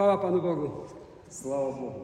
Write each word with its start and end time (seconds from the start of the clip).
Chwała 0.00 0.18
Panu 0.18 0.42
Bogu. 0.42 0.70
Слава 1.28 1.72
Богу. 1.72 2.00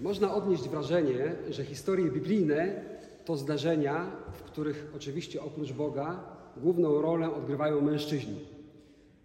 Można 0.00 0.34
odnieść 0.34 0.68
wrażenie, 0.68 1.34
że 1.50 1.64
historie 1.64 2.10
biblijne 2.10 2.84
to 3.24 3.36
zdarzenia, 3.36 4.06
w 4.32 4.42
których 4.42 4.92
oczywiście 4.96 5.42
oprócz 5.42 5.72
Boga 5.72 6.20
główną 6.56 7.02
rolę 7.02 7.34
odgrywają 7.34 7.80
mężczyźni. 7.80 8.40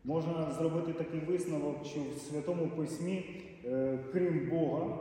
Можна 0.05 0.51
зробити 0.51 0.93
такий 0.93 1.20
висновок, 1.20 1.85
що 1.85 1.99
в 2.15 2.21
Святому 2.21 2.71
Письмі, 2.78 3.26
е, 3.65 3.99
крім 4.12 4.49
Бога, 4.49 4.97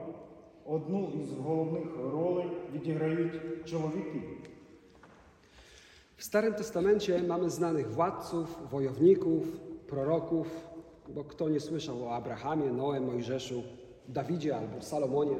одну 0.66 1.12
із 1.22 1.32
головних 1.32 1.88
ролей 2.12 2.46
відіграють 2.74 3.32
чоловіки. 3.64 4.20
W 6.18 6.22
Starym 6.22 6.54
Testamencie 6.54 7.22
mamy 7.22 7.50
znanych 7.50 7.90
władców, 7.90 8.58
wojowników, 8.70 9.42
proroków, 9.86 10.46
bo 11.10 11.24
kto 11.24 11.48
nie 11.48 11.60
słyszał 11.60 12.04
o 12.04 12.14
Abrahamie, 12.14 12.72
Noe, 12.72 13.00
Mojżeszu, 13.00 13.62
Dawidzie 14.08 14.56
albo 14.56 14.82
Salomonie. 14.82 15.36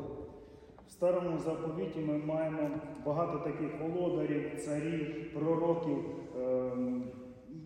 В 0.89 0.93
старому 0.93 1.39
заповіті 1.39 1.99
ми 2.01 2.19
маємо 2.19 2.71
багато 3.07 3.39
таких 3.39 3.71
володарів, 3.81 4.61
царів, 4.65 5.33
пророків, 5.35 5.99
ем, 6.37 7.05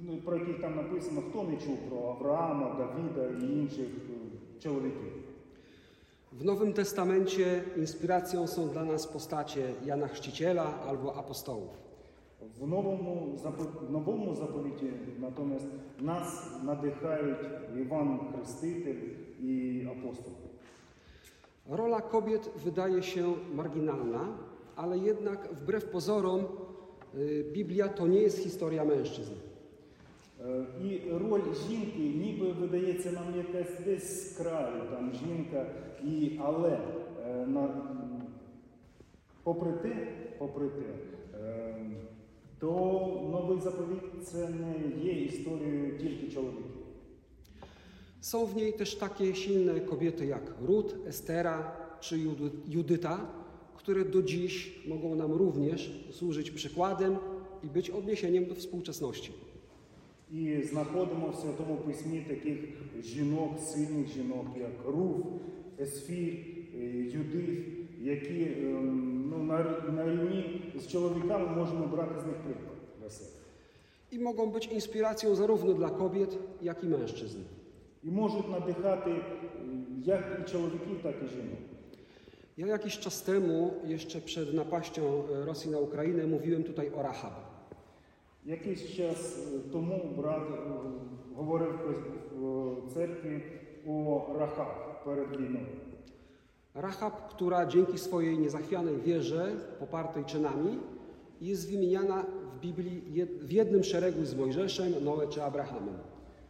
ну, 0.02 0.16
про 0.24 0.36
яких 0.36 0.60
там 0.60 0.76
написано, 0.76 1.22
хто 1.30 1.42
не 1.42 1.56
чув 1.56 1.78
про 1.88 2.08
Авраама, 2.08 2.76
Давіда 2.78 3.46
і 3.46 3.58
інших 3.58 3.86
е, 3.86 4.60
чоловіків. 4.62 5.12
W 6.32 6.44
Nowym 6.44 6.72
Testamencie 6.72 7.64
inspiracją 7.76 8.46
są 8.46 8.68
dla 8.68 8.84
nas 8.84 9.06
postacie 9.06 9.74
Jana 9.84 10.08
Chrzciciela 10.08 10.78
albo 10.88 11.14
apostołów. 11.14 11.83
В 12.60 12.66
новому, 12.66 13.38
запо- 13.44 13.86
в 13.88 13.90
новому 13.92 14.34
заповіті 14.34 14.90
натомість 15.20 15.66
нас 16.00 16.50
надихають 16.64 17.38
Іван 17.80 18.20
Хреститель 18.34 19.00
і 19.42 19.86
апостол. 19.98 20.32
Rola 21.70 22.00
kobiet 22.00 22.50
wydaje 22.64 23.02
się 23.02 23.24
marginalna, 23.54 24.24
ale 24.76 24.98
jednak 24.98 25.48
wbrew 25.52 25.84
pozorom 25.84 26.40
y, 27.14 27.44
Biblia 27.52 27.88
to 27.88 28.06
nie 28.06 28.20
jest 28.20 28.38
historia 28.38 28.84
mężczyzn. 28.84 29.32
Е, 30.40 30.64
І 30.84 31.00
роль 31.10 31.42
жінки 31.68 31.98
ніби 31.98 32.52
видається 32.52 33.12
нам 33.12 33.24
якась 33.36 33.80
десь 33.84 34.32
з 34.34 34.36
краю, 34.36 34.82
там 34.90 35.12
жінка, 35.14 35.66
і, 36.04 36.40
але 36.44 36.70
е, 37.26 37.46
на, 37.46 37.60
м, 37.64 38.22
попри 39.42 39.72
те, 39.72 40.08
попри 40.38 40.68
те, 40.68 40.82
е, 41.23 41.23
то 42.58 42.68
новий 43.32 43.60
заповіт 43.60 44.02
це 44.24 44.48
не 44.48 44.74
є 45.04 45.12
історією 45.12 45.98
тільки 45.98 46.28
чоловіків. 46.34 46.64
Są 48.22 48.46
w 48.46 48.56
niej 48.56 48.72
też 48.72 48.94
takie 48.94 49.34
silne 49.34 49.80
kobiety 49.80 50.26
jak 50.26 50.44
Rut, 50.68 50.94
Estera 51.06 51.72
czy 52.00 52.18
Judy- 52.18 52.50
Judyta, 52.68 53.26
które 53.76 54.04
do 54.04 54.22
dziś 54.22 54.78
mogą 54.88 55.14
nam 55.14 55.32
również 55.32 55.90
służyć 56.10 56.50
przykładem 56.50 57.16
i 57.64 57.66
być 57.66 57.90
odniesieniem 57.90 58.44
do 58.46 58.54
współczesności. 58.54 59.32
І 60.32 60.62
знаходимо 60.62 61.28
в 61.30 61.36
Святому 61.36 61.76
Письмі 61.76 62.24
таких 62.28 62.58
жінок, 63.04 63.50
сильних 63.60 64.08
жінок, 64.08 64.46
як 64.60 64.70
Руф, 64.86 65.16
Есфір, 65.80 66.34
е, 66.74 66.84
Юдиф, 67.18 67.58
які 68.02 68.33
ем, 68.33 68.33
ну, 68.33 68.33
на, 68.33 68.33
на 68.33 68.33
człowiekami 70.95 71.55
możemy 71.55 71.87
brać 71.87 72.09
z 72.09 72.25
nich 72.25 72.35
przykład. 72.35 72.75
I 74.11 74.19
mogą 74.19 74.51
być 74.51 74.65
inspiracją 74.67 75.35
zarówno 75.35 75.73
dla 75.73 75.89
kobiet, 75.89 76.37
jak 76.61 76.83
i 76.83 76.87
mężczyzn. 76.87 77.39
I 78.03 78.11
może 78.11 78.37
naddychać 78.49 78.99
y, 79.07 79.11
jak 80.05 80.23
i 80.41 80.51
człowieki, 80.51 80.95
tak 81.03 81.15
i. 81.15 81.55
Ja 82.57 82.67
jakiś 82.67 82.99
czas 82.99 83.23
temu, 83.23 83.73
jeszcze 83.83 84.21
przed 84.21 84.53
napaścią 84.53 85.03
e, 85.03 85.45
Rosji 85.45 85.71
na 85.71 85.79
Ukrainę, 85.79 86.27
mówiłem 86.27 86.63
tutaj 86.63 86.91
o 86.93 87.01
Rahab. 87.01 87.33
Jakiś 88.45 88.97
czas 88.97 89.37
y, 89.67 89.71
temu 89.71 89.99
brat 90.17 90.43
y, 90.49 91.41
mówił 91.43 91.67
w 92.87 92.93
cerkwi 92.93 93.41
o 93.87 94.25
Rahab 94.39 95.03
przed 95.03 95.27
wojną. 95.29 95.59
Rahab, 96.75 97.29
która 97.29 97.65
dzięki 97.65 97.97
swojej 97.97 98.39
niezachwianej 98.39 99.01
wierze, 99.01 99.55
popartej 99.79 100.25
czynami, 100.25 100.79
jest 101.44 101.70
wymieniana 101.70 102.24
w 102.56 102.60
Biblii 102.60 103.02
jed- 103.12 103.38
w 103.44 103.52
jednym 103.52 103.84
szeregu 103.84 104.24
z 104.24 104.34
Mojżeszem, 104.34 105.04
Noe 105.04 105.28
czy 105.28 105.42
Abrahamem. 105.42 105.94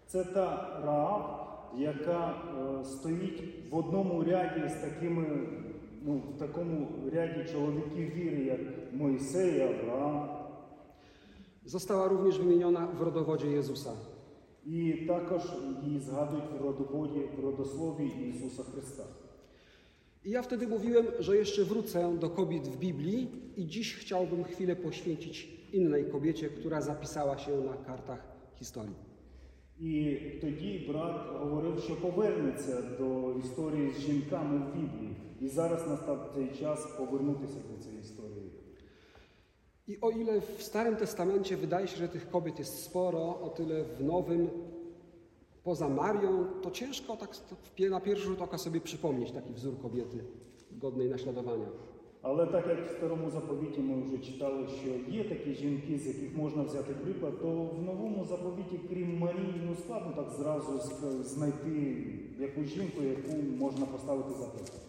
Це 0.06 0.24
та 0.24 0.80
Раав, 0.84 1.22
яка 1.78 2.34
е, 2.80 2.84
стоїть 2.84 3.42
в 3.70 3.76
одному 3.76 4.24
ряді 4.24 4.68
з 4.68 4.74
такими, 4.80 5.26
ну, 6.06 6.22
в 6.36 6.38
такому 6.38 6.88
ряді 7.12 7.52
чоловіків 7.52 8.14
віри, 8.14 8.44
як 8.44 8.60
Мойсей, 8.92 9.60
Авраам. 9.60 10.28
Została 11.66 12.08
również 12.08 12.38
wymieniona 12.38 12.86
w 12.86 13.00
rodowodzie 13.02 13.50
Jezusa. 13.50 13.92
І 14.66 14.92
також 14.92 15.42
її 15.84 16.00
згадують 16.00 16.44
в 16.60 16.64
родоводі, 16.64 17.20
в 17.38 17.44
родослові 17.44 18.06
Ісуса 18.06 18.62
Христа. 18.62 19.02
I 20.24 20.30
ja 20.30 20.42
wtedy 20.42 20.66
mówiłem, 20.66 21.06
że 21.18 21.36
jeszcze 21.36 21.64
wrócę 21.64 22.18
do 22.18 22.30
kobiet 22.30 22.68
w 22.68 22.76
Biblii 22.76 23.28
i 23.56 23.66
dziś 23.66 23.94
chciałbym 23.94 24.44
chwilę 24.44 24.76
poświęcić 24.76 25.48
innej 25.72 26.04
kobiecie, 26.04 26.48
która 26.48 26.80
zapisała 26.80 27.38
się 27.38 27.60
na 27.60 27.76
kartach 27.76 28.22
historii. 28.54 29.10
І 29.80 30.16
тоді 30.40 30.86
брат 30.88 31.16
говорив, 31.38 31.80
що 31.84 31.96
повернеться 31.96 32.82
до 32.98 33.38
історії 33.38 33.90
з 33.90 34.00
жінками 34.00 34.58
в 34.58 34.74
Біблії. 34.74 35.16
І 35.40 35.48
зараз 35.48 35.86
настав 35.88 36.32
цей 36.34 36.48
час 36.60 36.86
повернутися 36.98 37.58
до 37.70 37.82
цієї 37.82 38.00
історії. 38.00 38.50
I 39.86 40.00
o 40.00 40.10
ile 40.10 40.40
w 40.40 40.62
Starym 40.62 40.96
Testamencie 40.96 41.56
wydaje 41.56 41.88
się, 41.88 41.96
że 41.96 42.08
tych 42.08 42.30
kobiet 42.30 42.58
jest 42.58 42.82
sporo, 42.84 43.40
o 43.40 43.48
tyle 43.48 43.84
w 43.84 44.04
Nowym, 44.04 44.50
poza 45.64 45.88
Marią, 45.88 46.44
to 46.62 46.70
ciężko 46.70 47.16
tak 47.16 47.34
w 47.62 47.74
pie- 47.74 47.90
na 47.90 48.00
pierwszy 48.00 48.24
rzut 48.26 48.42
oka 48.42 48.58
sobie 48.58 48.80
przypomnieć 48.80 49.30
taki 49.32 49.52
wzór 49.52 49.74
kobiety 49.82 50.24
godnej 50.72 51.08
naśladowania. 51.10 51.68
Але 52.22 52.46
так 52.46 52.66
як 52.66 52.86
в 52.86 52.96
старому 52.96 53.30
заповіті 53.30 53.80
ми 53.80 54.02
вже 54.02 54.18
читали, 54.18 54.68
що 54.68 55.12
є 55.12 55.24
такі 55.24 55.54
жінки, 55.54 55.98
з 55.98 56.06
яких 56.06 56.36
можна 56.36 56.62
взяти 56.62 56.92
приклад, 56.94 57.40
то 57.40 57.48
в 57.78 57.82
новому 57.82 58.24
заповіті, 58.24 58.80
крім 58.88 59.18
Марії, 59.18 59.54
ну 59.66 59.74
складно 59.84 60.12
так 60.16 60.30
зразу 60.30 60.72
ск- 60.72 61.22
знайти 61.22 62.04
якусь 62.38 62.66
жінку, 62.68 63.02
яку 63.02 63.36
можна 63.58 63.86
поставити 63.86 64.30
за 64.30 64.46
приклад. 64.46 64.80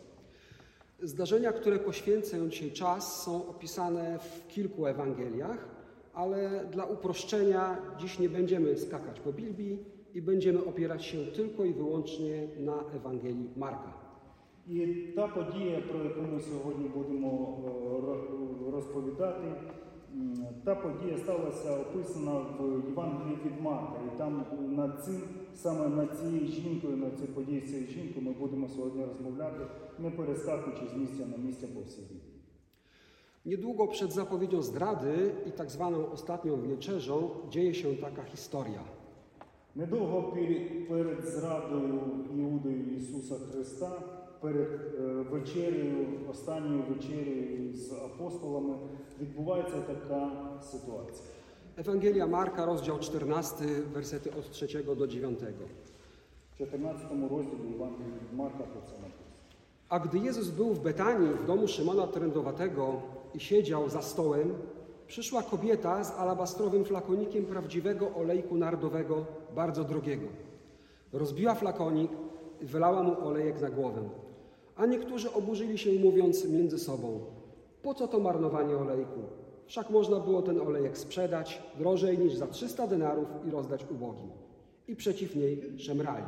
Zdarzenia, 1.01 1.51
które 1.51 1.79
poświęcę 1.79 2.49
dzisiaj 2.49 2.71
czas, 2.71 3.23
są 3.23 3.47
opisane 3.47 4.19
w 4.19 4.47
kilku 4.47 4.85
Ewangeliach, 4.87 5.69
ale 6.13 6.65
dla 6.71 6.85
uproszczenia 6.85 7.77
dziś 7.99 8.19
nie 8.19 8.29
będziemy 8.29 8.77
skakać 8.77 9.19
po 9.19 9.33
Biblii 9.33 9.79
i 10.15 10.21
będziemy 10.21 10.65
opierać 10.65 11.05
się 11.05 11.17
tylko 11.25 11.65
i 11.65 11.73
wyłącznie 11.73 12.47
na 12.59 12.83
Ewangelii 12.95 13.49
Marka. 13.57 13.93
І 14.67 14.87
та 15.15 15.27
подія, 15.27 15.81
про 15.89 16.03
яку 16.03 16.21
ми 16.21 16.39
сьогодні 16.41 16.87
будемо 16.95 17.57
е, 17.65 18.05
ро- 18.07 18.71
розповідати, 18.71 19.47
м, 20.15 20.45
та 20.65 20.75
подія 20.75 21.17
сталася 21.17 21.77
описана 21.81 22.31
в 22.59 22.83
Євангелії 22.89 23.37
від 23.45 23.61
Марка. 23.61 23.93
І 24.15 24.17
там 24.17 24.45
над 24.69 25.03
цим, 25.05 25.21
саме 25.55 25.87
над 25.89 26.19
цією 26.19 26.47
жінкою, 26.47 26.97
над 26.97 27.15
цією 27.17 27.33
подією 27.35 27.65
з 27.67 27.69
цією 27.69 27.87
жінкою 27.87 28.25
ми 28.25 28.31
будемо 28.33 28.67
сьогодні 28.69 29.05
розмовляти, 29.05 29.65
не 29.99 30.11
перескакуючи 30.11 30.81
з 30.93 30.97
місця 30.97 31.25
на 31.25 31.37
місце 31.37 31.67
по 31.67 31.81
всій 31.81 32.01
Біблії. 32.01 32.27
Niedługo 33.45 33.87
przed 33.87 34.11
zapowiedzią 34.11 34.61
zdrady 34.61 35.15
i 35.49 35.51
tak 35.51 35.69
zwaną 35.71 36.11
ostatnią 36.11 36.61
wieczerzą 36.61 37.29
dzieje 37.49 37.73
się 37.73 37.95
taka 37.95 38.23
historia. 38.23 38.83
Недовго 39.75 40.21
пер- 40.35 40.87
перед 40.89 41.25
зрадою 41.25 41.99
Іудою 42.37 42.95
Ісуса 42.97 43.35
Христа, 43.35 44.01
перед 44.39 44.67
е, 44.99 45.01
вечерею, 45.31 46.07
останньою 46.29 46.83
вечерею 46.89 47.73
з 47.73 47.91
апостолами, 47.91 48.75
відбувається 49.21 49.77
така 49.81 50.31
ситуація. 50.61 51.27
Ewangelia 51.77 52.25
Marka, 52.27 52.65
rozdział 52.65 52.99
14, 52.99 53.61
wersety 53.93 54.29
od 54.39 54.51
3 54.51 54.83
do 54.83 55.07
9. 55.07 55.39
В 56.53 56.57
14 56.57 57.01
розділі 57.31 57.71
Євангелія 57.71 58.15
від 58.31 58.37
Марка 58.37 58.63
про 58.63 58.81
це 58.81 58.91
написано. 58.91 59.31
A 59.89 59.99
gdy 59.99 60.17
Jezus 60.29 60.49
był 60.49 60.69
w 60.73 60.79
Betanii, 60.83 61.29
w 61.33 61.45
domu 61.45 61.67
Szymona 61.67 62.07
Trędowatego 62.07 63.01
i 63.33 63.39
siedział 63.39 63.89
za 63.89 64.01
stołem, 64.01 64.53
przyszła 65.06 65.42
kobieta 65.42 66.04
z 66.04 66.10
alabastrowym 66.10 66.84
flakonikiem 66.84 67.44
prawdziwego 67.44 68.14
olejku 68.14 68.56
nardowego, 68.56 69.26
bardzo 69.54 69.84
drogiego. 69.84 70.26
Rozbiła 71.12 71.54
flakonik 71.54 72.10
wylała 72.60 73.02
mu 73.02 73.26
olejek 73.26 73.60
na 73.60 73.70
głowę. 73.70 74.08
A 74.76 74.86
niektórzy 74.86 75.32
oburzyli 75.32 75.78
się, 75.78 75.92
mówiąc 75.92 76.44
między 76.44 76.78
sobą: 76.78 77.20
Po 77.82 77.94
co 77.94 78.08
to 78.08 78.20
marnowanie 78.20 78.76
olejku? 78.76 79.20
Wszak 79.66 79.90
można 79.90 80.20
było 80.20 80.42
ten 80.42 80.60
olejek 80.60 80.98
sprzedać 80.98 81.62
drożej 81.78 82.18
niż 82.18 82.34
za 82.34 82.46
300 82.46 82.86
denarów 82.86 83.28
i 83.48 83.50
rozdać 83.50 83.86
ubogim. 83.90 84.30
I 84.88 84.96
przeciw 84.96 85.36
niej 85.36 85.78
szemrali. 85.78 86.24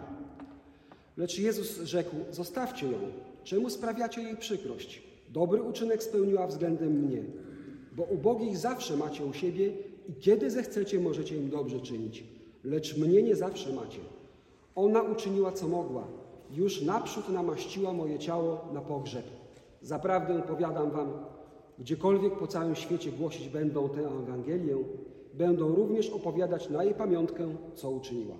Lecz 1.16 1.38
Jezus 1.38 1.80
rzekł: 1.80 2.16
Zostawcie 2.30 2.86
ją. 2.86 2.98
Czemu 3.44 3.70
sprawiacie 3.70 4.22
jej 4.22 4.36
przykrość? 4.36 5.02
Dobry 5.28 5.62
uczynek 5.62 6.02
spełniła 6.02 6.46
względem 6.46 6.92
mnie 6.92 7.22
Bo 7.97 8.03
ubogich 8.03 8.57
zawsze 8.57 8.97
macie 8.97 9.25
u 9.25 9.33
siebie 9.33 9.73
i 10.09 10.13
kiedy 10.13 10.51
zechcecie, 10.51 10.99
możecie 10.99 11.37
im 11.37 11.49
dobrze 11.49 11.79
czynić. 11.79 12.23
Lecz 12.63 12.97
mnie 12.97 13.23
nie 13.23 13.35
zawsze 13.35 13.73
macie. 13.73 13.99
Ona 14.75 15.01
uczyniła, 15.01 15.51
co 15.51 15.67
mogła. 15.67 16.07
Już 16.51 16.81
naprzód 16.81 17.29
namaściła 17.29 17.93
moje 17.93 18.19
ciało 18.19 18.67
na 18.73 18.81
pogrzeb. 18.81 19.25
Zaprawdę 19.81 20.41
powiadam 20.41 20.91
wam, 20.91 21.13
gdziekolwiek 21.79 22.37
po 22.37 22.47
całym 22.47 22.75
świecie 22.75 23.11
głosić 23.11 23.49
będą 23.49 23.89
tę 23.89 24.01
Ewangelię, 24.01 24.77
będą 25.33 25.75
również 25.75 26.09
opowiadać 26.09 26.69
na 26.69 26.83
jej 26.83 26.93
pamiątkę, 26.93 27.55
co 27.75 27.91
uczyniła. 27.91 28.35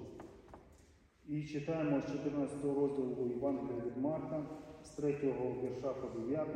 І 1.28 1.46
читаємо 1.46 2.02
з 2.02 2.06
14 2.06 2.56
розділу 2.64 3.30
Євангелія 3.30 3.86
від 3.86 3.98
Марка, 3.98 4.46
з 4.84 4.90
3 4.90 5.08
вірша 5.64 5.94
по 5.94 6.20
9. 6.20 6.48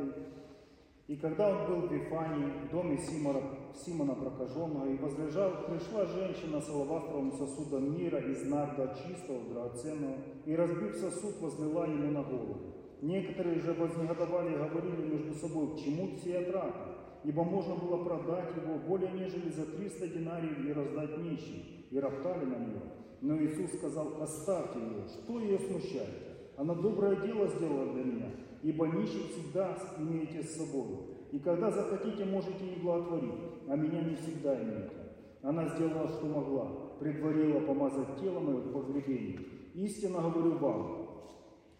И 1.07 1.17
когда 1.17 1.49
он 1.49 1.67
был 1.67 1.87
в 1.87 1.91
Вифании, 1.91 2.49
в 2.65 2.71
доме 2.71 2.97
Симона, 2.97 3.41
Симона 3.75 4.15
Прокаженного, 4.15 4.87
и 4.89 4.97
возлежал, 4.97 5.51
пришла 5.67 6.05
женщина 6.05 6.61
с 6.61 6.69
алавастровым 6.69 7.33
сосудом 7.33 7.97
мира 7.97 8.19
из 8.19 8.45
нарда 8.45 8.95
чистого, 8.95 9.43
драгоценного, 9.49 10.15
и, 10.45 10.55
разбив 10.55 10.95
сосуд, 10.95 11.41
возлила 11.41 11.85
ему 11.85 12.11
на 12.11 12.23
голову. 12.23 12.57
Некоторые 13.01 13.59
же 13.59 13.73
вознегодовали 13.73 14.53
и 14.53 14.57
говорили 14.57 15.11
между 15.11 15.33
собой, 15.33 15.75
к 15.75 15.79
чему 15.79 16.15
все 16.15 16.39
траты? 16.43 16.79
Ибо 17.25 17.43
можно 17.43 17.75
было 17.75 18.01
продать 18.01 18.55
его 18.55 18.79
более 18.87 19.11
нежели 19.11 19.49
за 19.49 19.65
300 19.65 20.07
динариев 20.07 20.65
и 20.65 20.71
раздать 20.71 21.17
нищим, 21.17 21.63
и 21.91 21.99
роптали 21.99 22.45
на 22.45 22.55
нее. 22.55 22.81
Но 23.19 23.37
Иисус 23.37 23.73
сказал, 23.77 24.21
оставьте 24.21 24.79
ее, 24.79 25.05
что 25.07 25.39
ее 25.39 25.59
смущает? 25.59 26.33
Она 26.55 26.75
доброе 26.75 27.17
дело 27.17 27.47
сделала 27.47 27.93
для 27.93 28.03
меня, 28.03 28.29
ибо 28.63 28.87
нищих 28.87 29.31
всегда 29.31 29.77
имеете 29.99 30.43
с 30.43 30.55
собой. 30.55 30.99
И 31.31 31.39
когда 31.39 31.69
захотите, 31.69 32.25
можете 32.25 32.65
и 32.65 32.79
благотворить, 32.79 33.33
а 33.67 33.75
меня 33.75 34.01
не 34.01 34.15
всегда 34.15 34.55
имеете. 34.61 34.95
Она 35.41 35.67
сделала, 35.67 36.07
что 36.07 36.25
могла, 36.25 36.65
предварила 36.99 37.59
помазать 37.59 38.19
тело 38.19 38.39
мое 38.39 38.57
в 38.57 38.71
погребении. 38.71 39.39
Истинно 39.73 40.21
говорю 40.21 40.57
вам, 40.57 41.09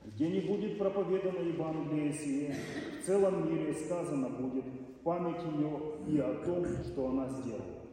где 0.05 0.29
не 0.29 0.41
будет 0.41 0.77
проповедано 0.77 1.39
Евангелие 1.39 2.11
сие, 2.11 2.55
в 3.01 3.05
целом 3.05 3.49
мире 3.49 3.73
сказано 3.73 4.29
будет 4.29 4.65
память 5.03 5.41
ее 5.55 5.79
и 6.07 6.19
о 6.19 6.33
том, 6.45 6.65
что 6.83 7.07
она 7.07 7.29
сделала. 7.29 7.83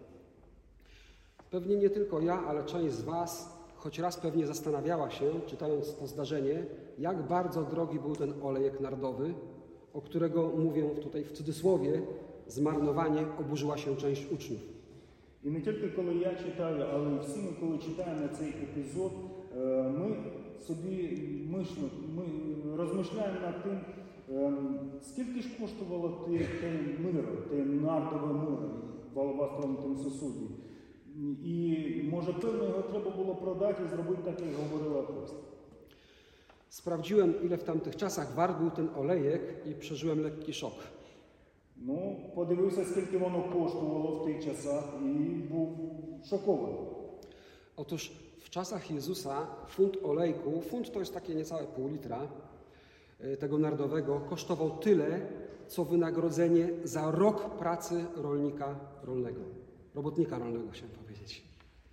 Pewnie 1.50 1.76
nie 1.76 1.90
tylko 1.90 2.20
ja, 2.20 2.46
ale 2.46 2.64
część 2.64 2.94
z 2.94 3.02
Was 3.02 3.59
choć 3.79 4.00
raz 4.00 4.17
pewnie 4.17 4.45
zastanawiała 4.45 5.09
się, 5.09 5.25
czytając 5.45 5.95
to 5.95 6.07
zdarzenie, 6.07 6.65
jak 7.00 7.27
bardzo 7.27 7.63
drogi 7.63 8.00
był 8.00 8.15
ten 8.15 8.33
olejek 8.44 8.79
nardowy, 8.79 9.33
o 9.94 10.01
którego 10.01 10.51
mówię 10.57 10.83
tutaj 10.89 11.23
w 11.23 11.31
cudzysłowie, 11.31 12.01
zmarnowanie 12.47 13.25
oburzyła 13.39 13.77
się 13.77 13.95
część 13.95 14.31
uczniów. 14.31 14.75
І 15.45 15.50
не 15.50 15.62
тільки 15.62 15.89
коли 15.89 16.13
я 16.13 16.35
читаю, 16.35 16.85
але 16.94 17.09
й 17.15 17.19
всі 17.19 17.39
ми, 17.39 17.51
коли 17.59 17.77
читаємо 17.77 18.27
цей 18.38 18.50
епізод, 18.50 19.12
е, 19.57 19.83
ми 19.83 20.15
собі 20.67 21.19
мишлю, 21.50 21.89
ми 22.15 22.23
розмишляємо 22.77 23.39
над 23.41 23.63
тим, 23.63 23.79
е, 24.35 24.53
скільки 25.01 25.41
ж 25.41 25.50
коштувало 25.62 26.09
те, 26.09 26.38
те 26.39 26.79
миро, 27.00 27.35
те 27.50 27.56
нардове 27.56 28.33
миро 28.33 28.69
в 29.13 29.19
алабастровому 29.19 29.77
тим 29.77 29.97
сосуді. 29.97 30.45
І 31.44 32.09
може 32.09 32.33
певно 32.33 32.63
його 32.63 32.81
треба 32.81 33.12
було 33.12 33.35
продати 33.35 33.83
і 33.83 33.89
зробити 33.89 34.21
так, 34.25 34.39
як 34.41 34.56
говорив 34.56 34.97
апостол. 34.97 35.39
Sprawdziłem, 36.69 37.44
ile 37.44 37.57
w 37.57 37.63
tamtych 37.63 37.95
czasach 37.95 38.33
wart 38.33 38.59
był 38.59 38.71
ten 38.71 38.89
olejek 38.95 39.41
i 39.65 39.73
przeżyłem 39.75 40.19
lekki 40.21 40.53
szok. 40.53 40.73
Ну, 41.77 42.15
подивився, 42.35 42.85
скільки 42.85 43.17
воно 43.17 43.44
коштувало 43.44 44.19
в 44.19 44.25
тих 44.25 44.44
часах, 44.44 44.83
і 45.01 45.29
був 45.29 45.77
шокований. 46.29 46.79
Otóż 47.75 48.12
w 48.39 48.50
czasach 48.50 48.91
Jezusa 48.91 49.47
funt 49.67 49.97
olejku, 50.03 50.62
funt 50.62 50.91
to 50.91 51.00
jest 51.00 51.13
takie 51.13 51.35
niecałe 51.35 51.63
pół 51.63 51.88
litra 51.88 52.27
e, 53.19 53.38
tego 53.38 53.57
nardowego, 53.57 54.19
kosztował 54.29 54.69
tyle, 54.69 55.21
co 55.67 55.85
wynagrodzenie 55.85 56.69
za 56.83 57.12
rok 57.12 57.57
pracy 57.57 58.06
rolnika 58.15 58.75
rolnego, 59.03 59.41
robotnika 59.95 60.39
rolnego, 60.39 60.65
chciałem 60.71 60.95
powiedzieć. 60.95 61.44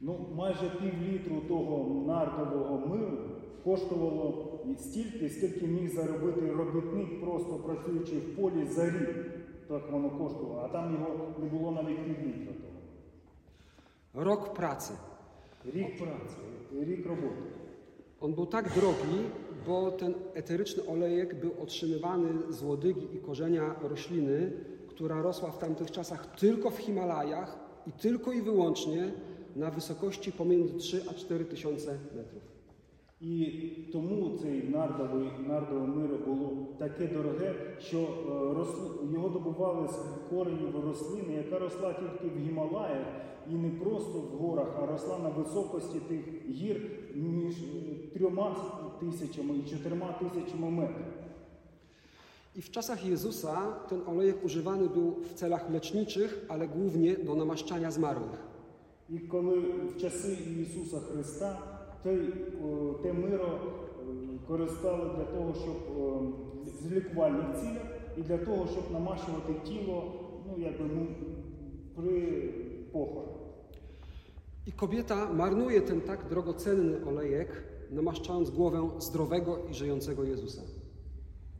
Ну, 0.00 0.26
майже 0.34 0.70
пів 0.70 1.12
літру 1.12 1.42
того 1.48 2.04
нардового 2.06 2.86
миру 2.86 3.18
коштувало 3.64 4.58
стільки, 4.78 5.30
скільки 5.30 5.66
міг 5.66 5.94
заробити 5.94 6.52
робітник, 6.52 7.20
просто 7.20 7.54
працюючи 7.54 8.18
в 8.18 8.36
полі 8.36 8.66
за 8.66 8.90
рік. 8.90 9.26
Так 9.68 9.90
воно 9.90 10.10
коштувало, 10.10 10.62
а 10.64 10.68
там 10.68 10.92
його 10.92 11.34
не 11.38 11.46
було 11.46 11.70
навіть 11.72 12.04
пів 12.04 12.26
літра 12.26 12.52
того. 12.54 14.24
Rok 14.26 14.54
pracy. 14.54 14.92
Рік 15.64 15.98
праці, 15.98 16.36
рік 16.80 17.06
роботи. 17.06 17.42
On 18.20 18.34
był 18.34 18.46
tak 18.46 18.74
drogi, 18.74 19.18
bo 19.66 19.90
ten 19.90 20.14
eteryczny 20.34 20.86
olejek 20.86 21.40
był 21.40 21.52
otrzymywany 21.62 22.52
z 22.52 22.62
łodygi 22.62 23.16
i 23.16 23.18
korzenia 23.18 23.74
rośliny, 23.82 24.52
która 24.88 25.22
rosła 25.22 25.50
w 25.50 25.58
tamtych 25.58 25.90
czasach 25.90 26.26
tylko 26.26 26.70
w 26.70 26.78
Himalajach 26.78 27.58
i 27.87 27.91
tylko 27.91 28.31
i 28.31 28.41
wyłącznie 28.41 29.11
na 29.55 29.71
wysokości 29.71 30.31
pomiędzy 30.31 30.73
3 30.73 31.01
a 31.09 31.13
4 31.13 31.45
tysiące 31.45 31.91
metrów. 32.15 32.57
І 33.21 33.45
тому 33.93 34.37
цей 34.37 34.69
нардовий, 34.69 35.29
нардове 35.47 35.87
миро 35.87 36.17
було 36.17 36.67
таке 36.77 37.07
дороге, 37.07 37.55
що 37.79 37.97
е, 37.97 39.13
його 39.13 39.29
добували 39.29 39.87
з 39.87 39.99
коренів 40.29 40.85
рослини, 40.85 41.33
яка 41.33 41.59
росла 41.59 41.93
тільки 41.93 42.35
в 42.35 42.39
Гімалаях 42.39 43.07
і 43.51 43.55
не 43.55 43.69
просто 43.69 44.19
в 44.19 44.37
горах, 44.37 44.67
а 44.83 44.85
росла 44.85 45.19
на 45.19 45.29
високості 45.29 45.99
тих 45.99 46.49
гір 46.49 46.91
між 47.15 47.55
е, 47.55 47.63
трьома 48.13 48.55
тисячами 48.99 49.55
і 49.57 49.69
чотирма 49.69 50.19
тисячами 50.19 50.69
метрів. 50.69 51.05
I 52.56 52.62
w 52.62 52.70
czasach 52.70 53.04
Jezusa 53.06 53.74
ten 53.88 54.00
olejek 54.06 54.44
używany 54.44 54.88
był 54.88 55.16
w 55.22 55.34
celach 55.34 55.70
leczniczych, 55.70 56.46
ale 56.48 56.68
głównie 56.68 57.16
do 57.16 57.34
namaszczania 57.34 57.90
zmarłych. 57.90 58.52
І 59.10 59.18
коли 59.18 59.60
в 59.60 60.00
часи 60.00 60.36
Ісуса 60.62 61.00
Христа 61.00 61.58
той, 62.02 62.32
о, 62.64 62.94
те 63.02 63.12
миро 63.12 63.46
е, 63.46 64.38
користали 64.48 65.10
для 65.16 65.24
того, 65.24 65.54
щоб 65.54 65.98
о, 65.98 66.22
з 66.80 66.92
лікувальних 66.92 67.60
цілях 67.60 67.86
і 68.16 68.22
для 68.22 68.38
того, 68.38 68.66
щоб 68.72 68.92
намащувати 68.92 69.54
тіло, 69.64 70.12
ну 70.46 70.64
якби 70.64 70.84
ну, 70.94 71.06
при 71.96 72.20
похороні. 72.92 73.28
I 74.66 74.72
kobieta 74.72 75.32
marnuje 75.32 75.80
ten 75.80 76.00
tak 76.00 76.28
drogocenny 76.28 77.04
olejek, 77.06 77.64
namaszczając 77.90 78.50
głowę 78.50 78.90
zdrowego 78.98 79.58
i 79.70 79.74
żyjącego 79.74 80.24
Jezusa. 80.24 80.62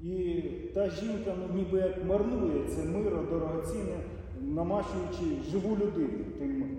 І 0.03 0.43
та 0.75 0.91
жінка 0.91 1.37
ну, 1.39 1.55
ніби 1.59 1.79
як 1.79 2.05
марнує 2.05 2.69
це 2.69 2.85
миро 2.85 3.23
дорогоцінне, 3.31 4.01
намащуючи 4.41 5.43
живу 5.51 5.77
людину 5.77 6.25
тим 6.39 6.59
миром. 6.61 6.79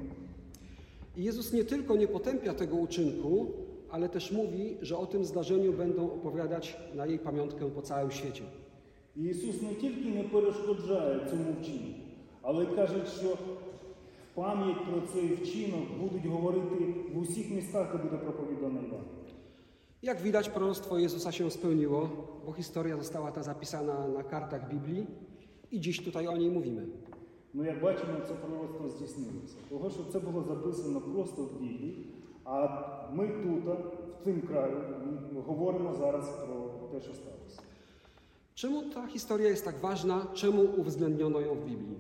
I 1.18 1.24
Jezus 1.24 1.54
nie 1.54 1.64
tylko 1.64 1.96
nie 1.96 2.08
potępia 2.08 2.54
tego 2.54 2.76
uczynku, 2.76 3.52
ale 3.90 4.10
też 4.10 4.32
mówi, 4.32 4.78
że 4.82 4.98
o 4.98 5.06
tym 5.06 5.26
zdarzeniu 5.26 5.74
będą 5.74 6.12
opowiadać 6.12 6.78
na 6.96 7.06
jej 7.06 7.20
pamiątkę 7.20 7.70
po 7.70 7.82
całym 7.82 8.12
świecie. 8.12 8.44
І 9.16 9.24
Ісус 9.24 9.62
не 9.62 9.74
тільки 9.74 10.10
не 10.10 10.24
перешкоджає 10.24 11.20
цьому 11.30 11.56
вчинку, 11.62 12.00
але 12.42 12.64
й 12.64 12.68
каже, 12.68 13.06
що 13.20 13.28
в 13.28 13.38
пам'ять 14.36 14.86
про 14.90 15.02
цей 15.14 15.34
вчинок 15.34 15.86
будуть 16.00 16.26
говорити 16.26 16.94
в 17.14 17.20
усіх 17.20 17.52
містах, 17.52 17.92
де 17.92 18.04
буде 18.04 18.18
проповідана 18.18 18.80
Іван. 18.88 19.04
Jak 20.04 20.22
widać, 20.22 20.50
proroctwo 20.50 20.98
Jezusa 20.98 21.32
się 21.32 21.52
spełniło, 21.52 22.10
bo 22.46 22.54
historia 22.54 22.98
została 22.98 23.32
ta 23.32 23.44
zapisana 23.44 24.08
na 24.08 24.24
kartach 24.24 24.70
Biblii 24.70 25.08
i 25.72 25.80
dziś 25.80 26.04
tutaj 26.04 26.28
o 26.28 26.38
niej 26.38 26.50
mówimy. 26.52 26.86
Ну, 27.54 27.64
як 27.64 27.82
бачимо, 27.82 28.14
це 28.28 28.34
пророцтво 28.34 28.90
здійснилося. 28.90 29.56
Того, 29.70 29.90
що 29.90 30.04
це 30.12 30.20
було 30.20 30.44
записано 30.44 31.02
просто 31.02 31.42
в 31.44 31.52
Біблії, 31.62 32.08
а 32.46 32.68
ми 33.14 33.28
тут, 33.28 33.66
в 34.22 34.24
цим 34.24 34.42
краю, 34.42 34.78
м, 34.78 35.44
говоримо 35.48 35.94
зараз 35.94 36.30
про 36.30 36.88
те, 36.92 37.02
що 37.06 37.14
сталося. 37.14 37.60
Czemu 38.56 38.82
ta 38.94 39.08
historia 39.08 39.48
jest 39.50 39.66
tak 39.66 39.76
ważna? 39.80 40.28
Czemu 40.34 40.62
uwzględniono 40.78 41.40
ją 41.40 41.56
w 41.56 41.66
Biblii? 41.66 41.98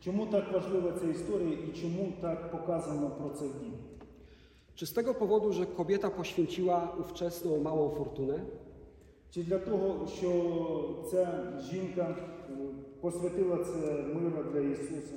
Чому 0.00 0.26
так 0.26 0.52
важлива 0.52 0.92
ця 1.00 1.06
історія 1.06 1.58
і 1.68 1.80
чому 1.80 2.12
так 2.20 2.50
показано 2.50 3.10
про 3.10 3.28
це 3.30 3.44
в 3.44 3.52
Біблії? 3.54 3.83
Czy 4.74 4.86
z 4.86 4.92
tego 4.92 5.14
powodu, 5.14 5.52
że 5.52 5.66
kobieta 5.66 6.10
poświęciła 6.10 6.96
ówczesną 7.00 7.60
małą 7.60 7.90
fortunę? 7.90 8.38
Чи 9.30 9.42
для 9.44 9.58
того, 9.58 10.06
що 10.06 10.30
ця 11.10 11.52
жінка 11.60 12.16
е, 12.50 12.52
посвятила 13.00 13.64
це 13.64 14.02
миро 14.14 14.44
для 14.52 14.60
Ісуса? 14.60 15.14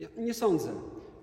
Ja 0.00 0.08
nie 0.16 0.34
sądzę. 0.34 0.70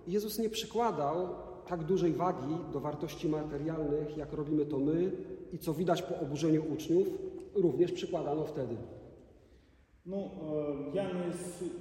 Jezus 0.08 0.40
nie 0.40 0.50
przykładał 0.50 1.30
tak 1.68 1.84
dużej 1.84 2.14
wagi 2.14 2.56
do 2.74 2.80
wartości 2.80 3.30
materialnych, 3.30 4.18
jak 4.18 4.34
robimy 4.34 4.66
to 4.66 4.80
my 4.80 5.12
i 5.54 5.58
co 5.58 5.74
widać 5.74 6.02
po 6.02 6.20
oburzeniu 6.20 6.74
uczniów, 6.74 7.08
również 7.56 7.92
przykładano 7.92 8.46
wtedy. 8.46 8.76
Ну, 10.06 10.32
е, 10.58 10.92
я 10.94 11.04
не, 11.14 11.34
су- 11.34 11.72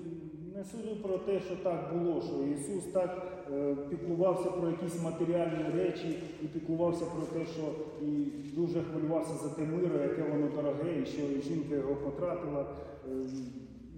не 0.57 0.65
суджу 0.65 0.97
про 1.03 1.19
те, 1.19 1.41
що 1.41 1.57
так 1.57 1.95
було, 1.97 2.23
що 2.23 2.43
Ісус 2.43 2.85
так 2.93 3.43
е, 3.53 3.77
піклувався 3.91 4.51
про 4.51 4.71
якісь 4.71 5.03
матеріальні 5.03 5.65
речі 5.83 6.19
і 6.43 6.47
піклувався 6.47 7.05
про 7.05 7.27
те, 7.27 7.47
що 7.47 7.63
і 8.07 8.09
дуже 8.57 8.83
хвилювався 8.83 9.35
за 9.35 9.49
те 9.55 9.63
миро, 9.63 10.03
яке 10.03 10.23
воно 10.23 10.49
дороге, 10.49 11.01
і 11.03 11.07
що 11.07 11.23
жінка 11.49 11.75
його 11.75 11.95
потратила. 11.97 12.67
Е, 13.09 13.27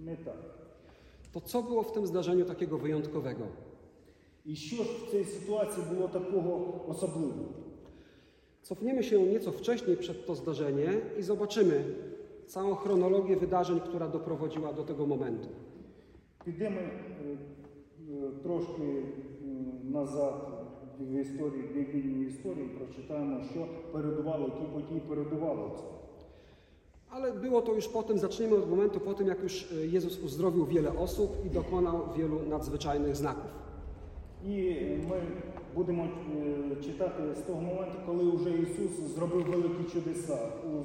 Не 0.05 0.15
так. 0.15 0.35
To 1.33 1.41
co 1.41 1.61
było 1.63 1.81
w 1.83 1.91
tym 1.93 2.05
zdarzeniu 2.07 2.45
takiego 2.45 2.77
wyjątkowego? 2.77 3.47
І 4.45 4.55
що 4.55 4.83
ж 4.83 4.89
в 5.07 5.11
цій 5.11 5.23
ситуації 5.23 5.85
було 5.95 6.07
такого 6.07 6.85
особливого? 6.87 7.45
Cofniemy 8.63 9.03
się 9.03 9.21
nieco 9.23 9.51
wcześniej 9.51 9.97
przed 9.97 10.25
to 10.25 10.35
zdarzenie 10.35 10.89
i 11.19 11.21
zobaczymy 11.23 11.83
całą 12.51 12.75
chronologię 12.75 13.35
wydarzeń, 13.37 13.79
która 13.79 14.07
doprowadziła 14.07 14.73
do 14.73 14.83
tego 14.83 15.05
momentu. 15.05 15.47
Підемо 16.45 16.79
е, 16.79 16.87
е, 16.87 18.31
трошки 18.43 18.83
е, 18.83 19.03
назад 19.83 20.47
в 20.99 21.13
історії, 21.13 21.63
в 21.63 21.73
біблійній 21.73 22.25
історії, 22.25 22.67
прочитаємо, 22.67 23.43
що 23.51 23.67
передувало, 23.91 24.45
які 24.45 24.71
події 24.73 24.99
передували 24.99 25.61
цьому. 25.75 25.97
Ale 27.09 27.31
było 27.31 27.61
to 27.61 27.73
już 27.73 27.87
po 27.87 28.03
tym, 28.03 28.19
zacznijmy 28.19 28.55
od 28.55 28.69
momentu 28.69 28.99
po 28.99 29.13
tym, 29.13 29.27
jak 29.27 29.43
już 29.43 29.71
e, 29.71 29.85
Jezus 29.85 30.23
uzdrowił 30.23 30.65
wiele 30.65 30.97
osób 30.97 31.45
i 31.45 31.49
dokonał 31.49 31.99
wielu 32.17 32.39
nadzwyczajnych 32.49 33.15
znaków. 33.15 33.60
І 34.45 34.75
ми 35.09 35.21
будемо 35.75 36.03
е, 36.03 36.83
читати 36.85 37.23
з 37.35 37.39
того 37.39 37.61
моменту, 37.61 37.97
коли 38.05 38.31
вже 38.31 38.49
Ісус 38.49 39.15
зробив 39.15 39.45
великі 39.45 39.91
чудеса, 39.93 40.37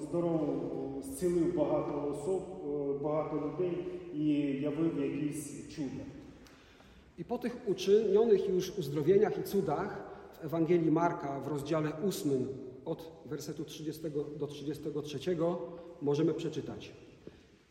здоровив, 0.03 0.61
зцілив 1.03 1.57
багато 1.57 2.13
особ, 2.13 2.43
е, 2.43 2.99
багато 3.03 3.37
людей 3.37 3.85
і 4.15 4.25
явив 4.63 5.03
якісь 5.03 5.69
чуда. 5.77 6.05
I 7.19 7.25
po 7.25 7.39
tych 7.39 7.57
uczynionych 7.67 8.49
już 8.49 8.79
uzdrowieniach 8.79 9.39
i 9.39 9.43
cudach 9.43 9.91
w 10.41 10.45
Ewangelii 10.45 10.91
Marka 10.91 11.41
w 11.41 11.49
rozdziale 11.49 11.93
8 12.09 12.49
od 12.85 13.13
wersetu 13.27 13.65
30 13.65 14.03
do 14.39 14.47
33 14.47 15.19
możemy 16.03 16.35
przeczytać. 16.35 16.93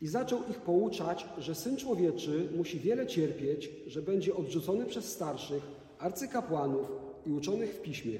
I 0.00 0.06
zaczął 0.06 0.38
ich 0.50 0.60
pouczać, 0.60 1.26
że 1.38 1.54
Syn 1.54 1.76
Człowieczy 1.76 2.48
musi 2.56 2.80
wiele 2.80 3.06
cierpieć, 3.06 3.70
że 3.86 4.02
będzie 4.02 4.34
odrzucony 4.34 4.86
przez 4.86 5.12
starszych, 5.12 5.62
arcykapłanów 5.99 6.91
i 7.25 7.31
uczonych 7.31 7.73
w 7.73 7.81
piśmie, 7.81 8.19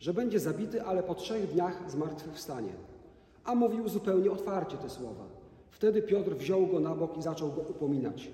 że 0.00 0.14
będzie 0.14 0.40
zabity, 0.40 0.82
ale 0.82 1.02
po 1.02 1.14
trzech 1.14 1.52
dniach 1.52 1.90
zmartwychwstanie. 1.90 2.72
A 3.44 3.54
mówił 3.54 3.88
zupełnie 3.88 4.30
otwarcie 4.30 4.76
te 4.76 4.90
słowa. 4.90 5.24
Wtedy 5.70 6.02
Piotr 6.02 6.36
wziął 6.36 6.66
go 6.66 6.80
na 6.80 6.94
bok 6.94 7.18
i 7.18 7.22
zaczął 7.22 7.52
go 7.52 7.60
upominać. 7.60 8.30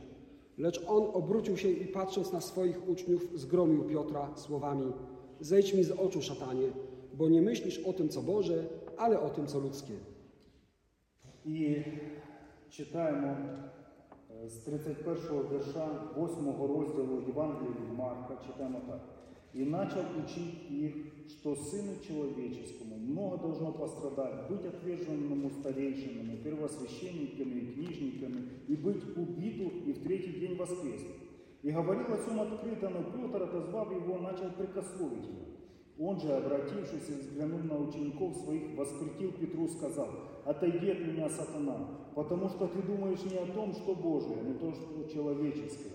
Lecz 0.58 0.84
on 0.88 1.02
obrócił 1.12 1.56
się 1.56 1.68
i 1.68 1.86
patrząc 1.86 2.32
na 2.32 2.40
swoich 2.40 2.88
uczniów, 2.88 3.28
zgromił 3.34 3.84
Piotra 3.84 4.30
słowami: 4.36 4.92
Zejdź 5.40 5.74
mi 5.74 5.84
z 5.84 5.90
oczu, 5.90 6.22
szatanie, 6.22 6.68
bo 7.14 7.28
nie 7.28 7.42
myślisz 7.42 7.78
o 7.78 7.92
tym, 7.92 8.08
co 8.08 8.22
Boże, 8.22 8.64
ale 8.96 9.20
o 9.20 9.30
tym, 9.30 9.46
co 9.46 9.58
ludzkie. 9.58 9.94
I 11.44 11.82
czytałem 12.70 13.24
o 13.24 13.36
з 14.47 14.53
31 14.53 15.17
вірша 15.51 15.89
8 16.17 16.45
розділу 16.61 17.23
Євангелія 17.27 17.69
від 17.69 17.97
Марка, 17.97 18.37
читаємо 18.47 18.81
так. 18.87 19.01
«И 19.55 19.65
начал 19.65 20.03
учить 20.23 20.71
их, 20.71 20.93
что 21.29 21.55
Сыну 21.55 21.93
Человеческому 22.07 22.95
много 22.97 23.37
должно 23.37 23.71
пострадать, 23.71 24.49
быть 24.49 24.65
отверженному 24.65 25.49
старейшинами, 25.49 26.35
первосвященниками 26.43 27.55
и 27.61 27.73
книжниками, 27.73 28.41
и 28.67 28.75
быть 28.75 29.03
убиту, 29.17 29.71
и 29.87 29.93
в 29.93 30.03
третий 30.03 30.39
день 30.39 30.57
воскреснуть. 30.57 31.15
И 31.63 31.71
говорил 31.71 32.13
о 32.13 32.17
сем 32.17 32.39
открыто, 32.39 32.89
но 32.89 33.03
Петр, 33.03 33.43
отозвав 33.43 33.91
его, 33.91 34.17
начал 34.19 34.51
прикословить 34.51 35.25
его. 35.25 35.50
Он 35.98 36.20
же, 36.20 36.32
обратившись 36.32 37.08
и 37.08 37.14
взглянув 37.20 37.64
на 37.64 37.76
учеников 37.76 38.36
своих, 38.36 38.76
воскресил 38.76 39.32
Петру, 39.32 39.68
сказал, 39.68 40.08
«Отойди 40.44 40.90
от 40.90 41.00
меня, 41.00 41.28
сатана, 41.28 41.88
потому 42.14 42.48
что 42.48 42.66
ты 42.66 42.82
думаешь 42.82 43.24
не 43.24 43.36
о 43.38 43.46
том, 43.46 43.72
что 43.74 43.94
Божие, 43.94 44.36
не 44.42 44.54
то, 44.54 44.72
что 44.72 45.14
человеческое». 45.14 45.92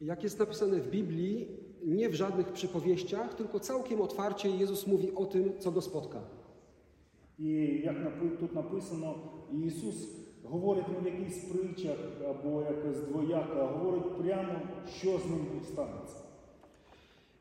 Jak 0.00 0.22
jest 0.22 0.38
napisane 0.38 0.80
w 0.80 0.90
Biblii, 0.90 1.48
nie 1.84 2.08
w 2.08 2.14
żadnych 2.14 2.52
przypowieściach, 2.52 3.34
tylko 3.34 3.60
całkiem 3.60 4.00
otwarcie 4.00 4.48
Jezus 4.50 4.86
mówi 4.86 5.14
o 5.14 5.26
tym, 5.26 5.52
co 5.58 5.70
go 5.70 5.80
spotka. 5.80 6.20
Як 7.84 7.96
напи- 7.96 8.36
тут 8.40 8.54
написано, 8.54 9.14
Ісус 9.52 10.08
говорить 10.44 10.88
не 10.88 11.00
в 11.00 11.04
якихось 11.04 11.44
притчах 11.44 11.96
або 12.30 12.62
якось 12.62 13.00
двояко, 13.00 13.58
а 13.60 13.66
говорить 13.66 14.18
прямо, 14.18 14.60
що 14.98 15.18
з 15.18 15.26
ним 15.30 15.46
станеться. 15.64 16.27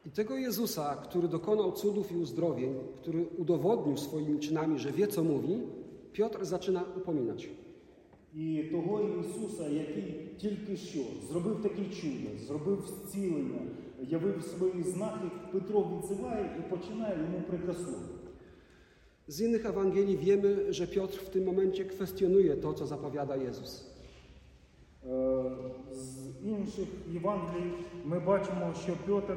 I 0.06 0.10
tego 0.10 0.36
Jezusa, 0.36 0.96
który 0.96 1.28
dokonał 1.28 1.72
cudów 1.72 2.12
i 2.12 2.16
uzdrowień, 2.16 2.74
który 3.00 3.26
udowodnił 3.38 3.96
swoimi 3.96 4.38
czynami, 4.38 4.78
że 4.78 4.92
wie, 4.92 5.06
co 5.06 5.24
mówi, 5.24 5.58
Piotr 6.12 6.44
zaczyna 6.44 6.84
upominać. 6.96 7.48
І 8.34 8.64
того 8.72 9.00
Ісуса, 9.20 9.68
який 9.68 10.28
тільки 10.38 10.76
що 10.76 11.00
зробив 11.28 11.62
такі 11.62 11.84
чудо, 11.90 12.28
зробив 12.46 12.82
зцілення, 12.86 13.60
явив 14.08 14.42
свої 14.42 14.82
знаки, 14.82 15.30
Петро 15.52 15.80
відзиває 15.80 16.56
і 16.58 16.70
починає 16.76 17.16
йому 17.16 17.42
прикословити. 17.48 18.22
Z 19.28 19.40
innych 19.40 19.66
Ewangelii 19.66 20.16
wiemy, 20.16 20.72
że 20.72 20.86
Piotr 20.86 21.18
w 21.18 21.30
tym 21.30 21.44
momencie 21.44 21.84
kwestionuje 21.84 22.56
to, 22.56 22.72
co 22.74 22.86
zapowiada 22.86 23.36
Jezus. 23.36 23.92
Е, 25.06 25.44
З 25.92 26.30
інших 26.44 26.88
Євангелій 27.12 27.72
ми 28.04 28.20
бачимо, 28.20 28.74
що 28.82 28.92
Петр 29.06 29.36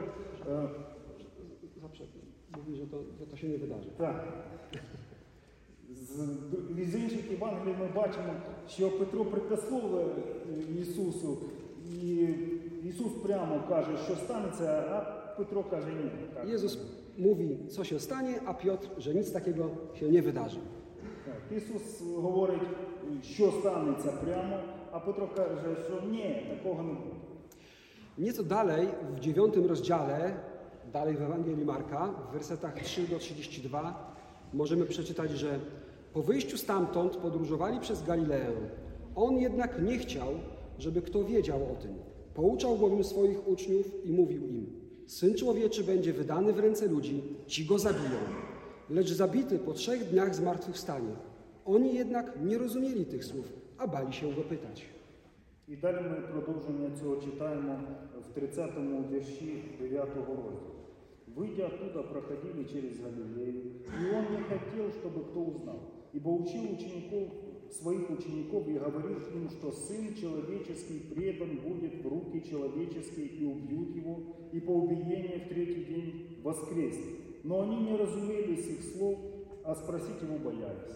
е, 0.50 0.68
Zawsze 1.82 2.04
mówi, 2.58 2.76
że 2.76 2.88
to, 2.88 2.98
że 3.20 3.26
to 3.26 3.38
się 3.38 3.48
nie 3.48 3.58
wydarzy. 3.58 3.90
Так. 3.98 4.28
З, 5.92 6.12
з 6.92 6.96
інших 6.96 7.32
Євангелій 7.32 7.76
ми 7.80 7.88
бачимо, 7.96 8.34
що 8.68 8.92
Петро 8.92 9.26
прикословує 9.26 10.06
е, 10.06 10.82
Ісусу, 10.82 11.38
і 12.02 12.28
Ісус 12.84 13.12
прямо 13.24 13.64
каже, 13.70 13.98
що 14.06 14.16
станеться, 14.16 14.84
а 14.92 15.02
Петро 15.38 15.64
каже 15.64 15.88
ні. 15.88 16.10
Так. 16.34 16.50
Jezus 16.50 16.80
mówi, 17.18 17.58
co 17.70 17.84
się 17.84 18.00
stanie, 18.00 18.40
a 18.46 18.54
Piotr, 18.54 18.88
że 18.98 19.14
nic 19.14 19.32
takiego 19.32 19.70
się 20.00 20.10
nie 20.10 20.22
wydarzy. 20.22 20.60
Так. 21.26 21.58
Ісус 21.58 22.02
говорить, 22.16 22.62
що 23.24 23.52
станеться 23.52 24.12
прямо, 24.12 24.60
а 24.92 25.00
Петро 25.00 25.28
каже, 25.36 25.76
що 25.86 26.08
ні, 26.12 26.46
такого 26.50 26.84
не 26.84 26.94
буде. 26.94 27.16
Nieco 28.21 28.43
dalej, 28.43 28.89
w 29.17 29.21
dziewiątym 29.21 29.67
rozdziale, 29.67 30.35
dalej 30.93 31.17
w 31.17 31.23
Ewangelii 31.23 31.65
Marka, 31.65 32.15
w 32.29 32.33
wersetach 32.33 32.83
3 32.83 33.03
do 33.03 33.19
32, 33.19 34.17
możemy 34.53 34.87
przeczytać, 34.87 35.31
że 35.31 35.61
po 36.13 36.23
wyjściu 36.23 36.59
stamtąd 36.59 37.17
podróżowali 37.17 37.81
przez 37.81 38.03
Galileę. 38.03 38.53
On 39.15 39.37
jednak 39.37 39.83
nie 39.83 39.99
chciał, 39.99 40.29
żeby 40.79 41.03
kto 41.03 41.25
wiedział 41.25 41.73
o 41.73 41.77
tym. 41.83 41.95
Pouczał 42.35 42.79
bowiem 42.79 43.05
swoich 43.05 43.49
uczniów 43.49 44.05
i 44.05 44.13
mówił 44.13 44.49
im: 44.49 44.67
Syn 45.07 45.35
człowieczy 45.35 45.85
będzie 45.85 46.13
wydany 46.13 46.53
w 46.53 46.59
ręce 46.59 46.87
ludzi, 46.87 47.23
ci 47.47 47.65
go 47.67 47.79
zabiją, 47.79 48.21
lecz 48.91 49.13
zabity 49.13 49.59
po 49.59 49.73
trzech 49.73 50.05
dniach 50.05 50.35
zmartwychwstanie. 50.35 51.15
Oni 51.65 51.95
jednak 51.95 52.33
nie 52.45 52.59
rozumieli 52.59 53.07
tych 53.07 53.25
słów, 53.25 53.53
a 53.79 53.87
bali 53.87 54.13
się 54.13 54.33
go 54.33 54.43
pytać. 54.43 55.00
І 55.70 55.76
далі 55.76 56.02
ми 56.10 56.28
продовження 56.32 56.98
цього 57.00 57.22
читаємо 57.22 57.80
в 58.16 58.40
30-му 58.40 59.10
вірші 59.12 59.64
9 59.80 60.16
розділу. 60.16 60.76
Выйдя 61.36 61.68
оттуда, 61.68 62.04
проходили 62.04 62.64
через 62.66 63.00
Галилею, 63.00 63.64
и 64.00 64.16
он 64.16 64.26
не 64.32 64.44
хотел, 64.44 64.90
чтобы 64.92 65.26
кто 65.26 65.40
узнал, 65.42 65.80
ибо 66.14 66.30
учил 66.30 66.64
учеников, 66.72 67.28
своих 67.72 68.10
учеников 68.10 68.68
и 68.68 68.74
говорил 68.74 69.20
им, 69.34 69.50
что 69.50 69.72
Сын 69.72 70.14
Человеческий 70.14 71.00
предан 71.00 71.58
будет 71.58 72.04
в 72.04 72.08
руки 72.08 72.42
человеческие 72.50 73.26
и 73.26 73.46
убьют 73.46 73.96
его, 73.96 74.20
и 74.52 74.60
по 74.60 74.72
убиении 74.72 75.44
в 75.46 75.50
третий 75.50 75.84
день 75.84 76.40
воскреснет. 76.44 77.44
Но 77.44 77.62
они 77.62 77.92
не 77.92 77.98
разумели 77.98 78.56
сих 78.56 78.82
слов, 78.84 79.20
а 79.64 79.76
спросить 79.76 80.22
его 80.22 80.38
боялись. 80.38 80.96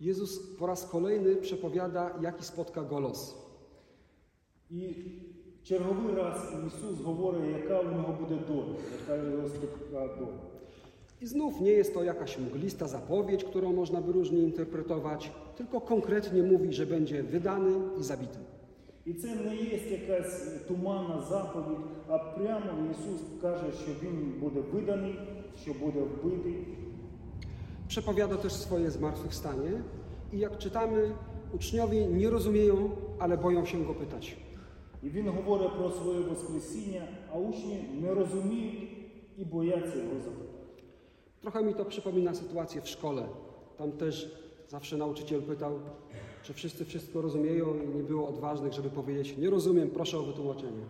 Jezus 0.00 0.38
po 0.58 0.66
raz 0.66 0.84
kolejny 0.84 1.36
przepowiada, 1.36 2.10
jaki 2.20 2.44
spotka 2.44 2.82
go 2.82 3.00
los. 3.00 3.34
І 4.70 4.94
черговий 5.62 6.14
раз 6.14 6.52
Ісус 6.66 7.00
говорить, 7.00 7.56
яка 7.62 7.80
у 7.80 7.84
нього 7.84 8.16
буде 8.20 8.38
доля, 8.48 8.74
яка 9.00 9.16
його 9.16 9.48
спитка 9.48 10.08
доля. 10.18 10.38
I 11.20 11.26
znów 11.26 11.60
nie 11.60 11.70
jest 11.70 11.94
to 11.94 12.04
jakaś 12.04 12.38
mglista 12.38 12.88
zapowiedź, 12.88 13.44
którą 13.44 13.72
można 13.72 14.00
by 14.00 14.12
różnie 14.12 14.38
interpretować, 14.38 15.30
tylko 15.56 15.80
konkretnie 15.80 16.42
mówi, 16.42 16.72
że 16.72 16.86
będzie 16.86 17.22
wydany 17.22 17.72
i 18.00 18.02
zabity. 18.02 18.38
І 19.06 19.14
це 19.14 19.34
не 19.34 19.56
є 19.56 19.80
якась 19.90 20.48
туманна 20.68 21.22
заповідь, 21.30 21.86
а 22.08 22.18
прямо 22.18 22.90
Ісус 22.90 23.20
каже, 23.42 23.64
що 23.82 24.06
Він 24.06 24.32
буде 24.40 24.60
виданий, 24.72 25.18
що 25.62 25.72
буде 25.74 26.00
вбитий. 26.00 26.56
Przepowiada 27.90 28.36
też 28.36 28.52
swoje 28.52 28.90
zmartwychwstanie 28.90 29.70
i 30.32 30.38
jak 30.38 30.58
czytamy, 30.58 31.10
uczniowie 31.52 32.06
nie 32.06 32.30
rozumieją, 32.30 32.90
ale 33.18 33.38
boją 33.38 33.64
się 33.64 33.84
go 33.84 33.94
pytać. 33.94 34.36
І 35.02 35.10
він 35.10 35.28
говорить 35.28 35.72
про 35.78 35.90
своє 35.90 36.20
Воскресіння, 36.20 37.02
а 37.32 37.38
учні 37.38 37.84
не 38.00 38.14
розуміють 38.14 38.90
і 39.38 39.44
бояться 39.44 39.96
його 39.98 40.20
запитати. 40.24 40.46
Trochę 41.42 41.62
mi 41.62 41.74
to 41.74 41.84
przypomina 41.84 42.34
sytuację 42.34 42.82
w 42.82 42.88
szkole. 42.88 43.28
Tam 43.76 43.92
też 43.92 44.30
zawsze 44.68 44.96
nauczyciel 44.96 45.42
pytał, 45.42 45.78
czy 46.42 46.54
wszyscy 46.54 46.84
wszystko 46.84 47.20
rozumieją 47.22 47.66
i 47.82 47.96
nie 47.96 48.02
było 48.02 48.28
odważnych, 48.28 48.72
żeby 48.72 48.90
powiedzieć, 48.90 49.36
nie 49.36 49.50
rozumiem, 49.50 49.90
proszę 49.90 50.18
o 50.18 50.22
wytłumaczenie. 50.22 50.84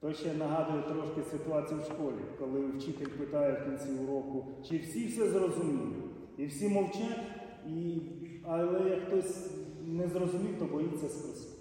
То 0.00 0.12
ще 0.12 0.34
нагадує 0.34 0.82
трошки 0.82 1.30
ситуацію 1.30 1.80
в 1.80 1.84
школі, 1.84 2.22
коли 2.38 2.66
вчитель 2.66 3.06
питає 3.06 3.52
в 3.52 3.64
кінці 3.64 4.02
уроку, 4.02 4.46
чи 4.62 4.78
всі 4.78 5.06
все 5.06 5.30
зрозуміли. 5.30 5.96
І 6.38 6.46
всі 6.46 6.68
мовчать, 6.68 7.20
і... 7.68 8.00
але 8.44 8.90
як 8.90 9.06
хтось 9.06 9.50
не 9.86 10.08
зрозумів, 10.08 10.58
то 10.58 10.64
боїться 10.64 11.08
спросити. 11.08 11.52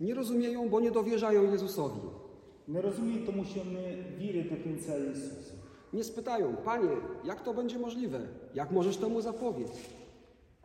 Nie 0.00 0.14
rozumieją, 0.14 0.68
bo 0.68 0.80
nie 0.80 0.90
dowierzają 0.90 1.52
Jezusowi. 1.52 2.00
Не 2.68 2.80
розуміють, 2.80 3.26
тому 3.26 3.44
що 3.44 3.64
не 3.64 4.04
вірять 4.18 4.50
до 4.50 4.56
кінця 4.56 4.96
Ісусу. 4.96 5.54
Nie 5.92 6.04
spytają, 6.04 6.56
Panie, 6.64 6.96
jak 7.24 7.40
to 7.40 7.54
będzie 7.54 7.78
możliwe? 7.78 8.20
Jak 8.54 8.70
możesz 8.70 8.96
temu 8.96 9.20
zapobiec? 9.20 9.72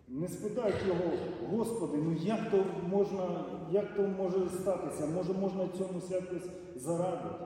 Не 0.08 0.28
спитають 0.28 0.76
його, 0.88 1.12
Господи, 1.52 1.98
ну 1.98 2.16
як 2.24 2.52
то 2.52 2.66
можна, 2.90 3.46
як 3.72 3.96
то 3.96 4.02
може 4.02 4.50
статися? 4.50 5.06
Може 5.06 5.34
можна 5.34 5.70
цьому 5.78 6.02
якось 6.10 6.50
зарадити? 6.76 7.46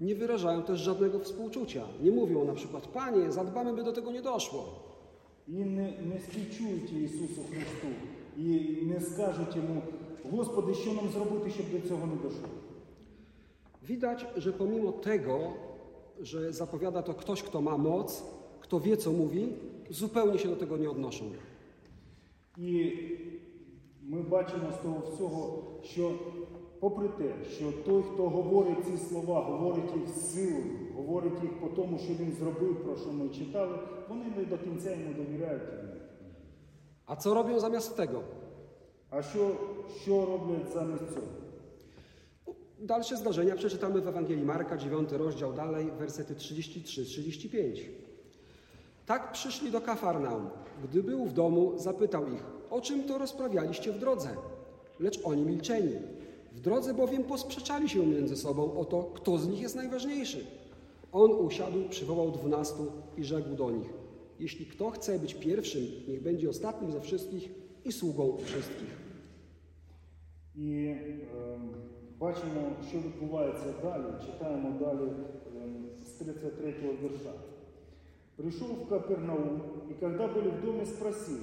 Nie 0.00 0.14
wyrażają 0.14 0.62
też 0.62 0.80
żadnego 0.80 1.18
współczucia. 1.18 1.84
Nie 2.02 2.10
mówią 2.10 2.44
na 2.44 2.52
przykład, 2.52 2.86
Panie, 2.86 3.32
zadbamy, 3.32 3.72
by 3.72 3.84
do 3.84 3.92
tego 3.92 4.12
nie 4.12 4.22
doszło. 4.22 4.64
І 5.48 5.52
не, 5.52 5.92
не 6.02 6.20
співчують 6.20 6.92
Ісусу 6.92 7.42
Христу, 7.50 7.86
і 8.36 8.78
не 8.86 9.00
скажуть 9.00 9.56
йому, 9.56 9.82
Господи, 10.30 10.74
що 10.74 10.92
нам 10.92 11.08
зробити, 11.08 11.50
щоб 11.50 11.80
до 11.80 11.88
цього 11.88 12.06
не 12.06 12.14
дійшло. 12.14 12.48
Widać, 13.88 14.26
że 14.36 14.52
pomimo 14.52 14.92
tego, 14.92 15.52
że 16.20 16.52
zapowiada 16.52 17.02
to 17.02 17.14
ktoś, 17.14 17.42
kto 17.42 17.60
ma 17.60 17.78
moc, 17.78 18.24
kto 18.60 18.80
wie, 18.80 18.96
co 18.96 19.12
mówi, 19.12 19.48
zupełnie 19.90 20.38
się 20.38 20.48
do 20.48 20.56
tego 20.56 20.76
nie 20.76 20.90
odnoszą. 20.90 21.24
І 22.58 22.92
ми 24.02 24.22
бачимо 24.22 24.72
з 24.72 24.82
того 24.82 25.02
всього, 25.10 25.62
що 25.82 26.12
попри 26.80 27.08
те, 27.08 27.44
що 27.50 27.72
той, 27.72 28.02
хто 28.02 28.28
говорить 28.28 28.84
ці 28.86 28.96
слова, 29.08 29.40
говорить 29.40 29.96
їх 29.96 30.08
з 30.08 30.34
силою, 30.34 30.64
говорить 30.96 31.42
їх 31.42 31.60
по 31.60 31.66
тому, 31.66 31.98
що 31.98 32.12
він 32.12 32.32
зробив, 32.40 32.84
про 32.84 32.96
що 32.96 33.12
ми 33.12 33.28
читали, 33.28 33.78
вони 34.08 34.24
не 34.36 34.44
до 34.44 34.58
кінця 34.58 34.90
йому 34.90 35.14
довіряють. 35.14 35.62
A 37.06 37.16
co 37.16 37.34
robią 37.34 37.60
zamiast 37.60 37.96
tego? 37.96 38.22
А 39.10 39.22
що, 39.22 39.56
що 40.02 40.26
роблять 40.26 40.72
замість 40.74 41.14
цього? 41.14 41.26
Dalsze 42.78 43.16
zdarzenia 43.16 43.56
przeczytamy 43.56 44.00
w 44.00 44.08
Ewangelii 44.08 44.44
Marka, 44.44 44.76
9 44.76 45.12
rozdział 45.12 45.52
dalej, 45.52 45.90
wersety 45.98 46.34
33-35. 46.34 47.80
Tak 49.06 49.32
przyszli 49.32 49.70
do 49.70 49.80
Kafarnaum. 49.80 50.50
Gdy 50.84 51.02
był 51.02 51.24
w 51.24 51.32
domu, 51.32 51.72
zapytał 51.76 52.26
ich, 52.28 52.44
o 52.70 52.80
czym 52.80 53.04
to 53.04 53.18
rozprawialiście 53.18 53.92
w 53.92 53.98
drodze? 53.98 54.28
Lecz 55.00 55.20
oni 55.24 55.42
milczeli. 55.42 55.98
W 56.52 56.60
drodze 56.60 56.94
bowiem 56.94 57.24
posprzeczali 57.24 57.88
się 57.88 58.06
między 58.06 58.36
sobą 58.36 58.78
o 58.78 58.84
to, 58.84 59.02
kto 59.02 59.38
z 59.38 59.48
nich 59.48 59.60
jest 59.60 59.76
najważniejszy. 59.76 60.46
On 61.12 61.30
usiadł, 61.32 61.88
przywołał 61.88 62.30
dwunastu 62.30 62.92
i 63.16 63.24
rzekł 63.24 63.54
do 63.54 63.70
nich, 63.70 63.90
jeśli 64.40 64.66
kto 64.66 64.90
chce 64.90 65.18
być 65.18 65.34
pierwszym, 65.34 65.86
niech 66.08 66.22
będzie 66.22 66.50
ostatnim 66.50 66.92
ze 66.92 67.00
wszystkich 67.00 67.50
i 67.84 67.92
sługą 67.92 68.36
wszystkich. 68.44 69.04
І 70.56 70.86
е, 70.86 71.58
бачимо, 72.18 72.62
що 72.88 72.98
відбувається 72.98 73.74
далі. 73.82 74.04
Читаємо 74.26 74.78
далі 74.80 75.08
е, 75.08 76.04
з 76.04 76.10
33 76.10 76.74
вірша. 77.02 77.32
Пришел 78.36 78.66
в 78.66 78.88
Капернаум, 78.88 79.62
и 79.88 79.94
когда 79.94 80.26
были 80.26 80.50
в 80.50 80.60
доме, 80.60 80.84
спросил, 80.86 81.38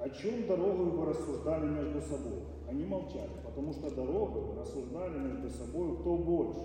о 0.00 0.08
чем 0.10 0.46
дорогой 0.46 0.90
вы 0.90 1.06
рассуждали 1.06 1.66
между 1.66 2.00
собой. 2.00 2.40
Они 2.68 2.84
молчали, 2.84 3.30
потому 3.44 3.72
что 3.72 3.90
дорогой 3.90 4.56
рассуждали 4.58 5.18
между 5.18 5.50
собой, 5.50 5.96
кто 5.96 6.16
больше. 6.16 6.60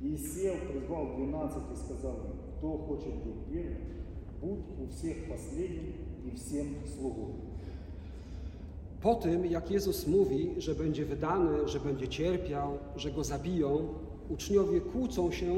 И 0.00 0.16
сел, 0.16 0.54
призвал 0.72 1.16
двенадцать 1.16 1.70
и 1.72 1.76
сказал 1.76 2.16
им, 2.24 2.32
кто 2.56 2.78
хочет 2.78 3.14
быть 3.22 3.44
первым, 3.48 4.00
будь 4.40 4.64
у 4.82 4.88
всех 4.88 5.28
последним 5.28 5.94
и 6.24 6.30
всем 6.36 6.66
слугой. 6.86 7.34
Po 9.02 9.14
tym, 9.14 9.46
jak 9.46 9.70
Jezus 9.70 10.06
mówi, 10.06 10.54
że 10.58 10.74
będzie 10.74 11.04
wydany, 11.04 11.68
że 11.68 11.80
będzie 11.80 12.08
cierpiał, 12.08 12.78
że 12.96 13.10
go 13.10 13.24
zabiją, 13.24 13.88
uczniowie 14.30 14.80
kłócą 14.80 15.30
się 15.30 15.56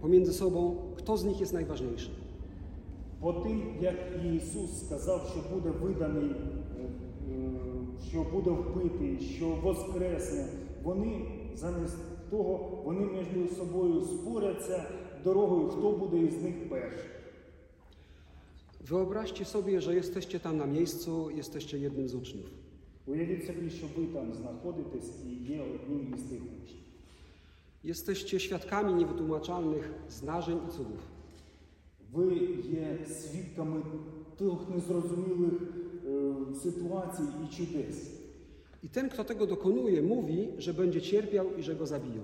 pomiędzy 0.00 0.32
sobą, 0.32 0.76
kto 0.96 1.16
z 1.16 1.24
nich 1.24 1.40
jest 1.40 1.52
najważniejszy. 1.52 2.10
По 3.20 3.32
тим, 3.32 3.62
як 3.80 3.96
Ісус 4.36 4.86
сказав, 4.86 5.28
що 5.30 5.54
буде 5.54 5.70
виданий, 5.70 6.30
е, 6.30 6.82
е, 6.82 7.50
що 8.08 8.22
буде 8.22 8.50
вбитий, 8.50 9.20
що 9.20 9.48
воскресне, 9.48 10.46
вони 10.82 11.22
замість 11.54 12.30
того, 12.30 12.82
вони 12.84 13.00
між 13.00 13.52
собою 13.56 14.02
споряться 14.02 14.84
дорогою, 15.24 15.68
хто 15.68 15.92
буде 15.92 16.18
із 16.18 16.42
них 16.42 16.70
перший. 16.70 17.10
Wyobraźcie 18.90 19.44
sobie, 19.44 19.80
że 19.80 19.94
jesteście 19.94 20.40
tam 20.40 20.56
na 20.56 20.66
miejscu, 20.66 21.30
jesteście 21.30 21.78
jednym 21.78 22.08
z 22.08 22.14
uczniów. 22.14 22.50
Уявіть 23.06 23.46
собі, 23.46 23.70
що 23.70 23.86
ви 23.96 24.06
там 24.06 24.34
знаходитесь 24.34 25.12
і 25.26 25.52
є 25.52 25.62
одним 25.74 26.14
із 26.14 26.22
тих 26.22 26.40
учнів. 26.42 26.82
Jesteście 27.84 28.40
świadkami 28.40 28.94
niewytłumaczalnych 28.94 29.92
zdarzeń 30.08 30.58
i 30.68 30.72
cudów. 30.72 31.00
Ви 32.12 32.34
є 32.72 32.98
свідками 33.06 33.82
тих 34.38 34.68
незрозумілих 34.74 35.52
е, 36.06 36.32
ситуацій 36.62 37.22
і 37.44 37.54
чудес. 37.56 38.16
I 38.82 38.88
ten, 38.88 39.08
kto 39.12 39.24
tego 39.24 39.46
dokonuje, 39.46 40.02
mówi, 40.02 40.48
że 40.58 40.74
będzie 40.74 41.00
cierpiał 41.00 41.46
i 41.58 41.62
że 41.62 41.74
go 41.74 41.86
zabiją. 41.86 42.22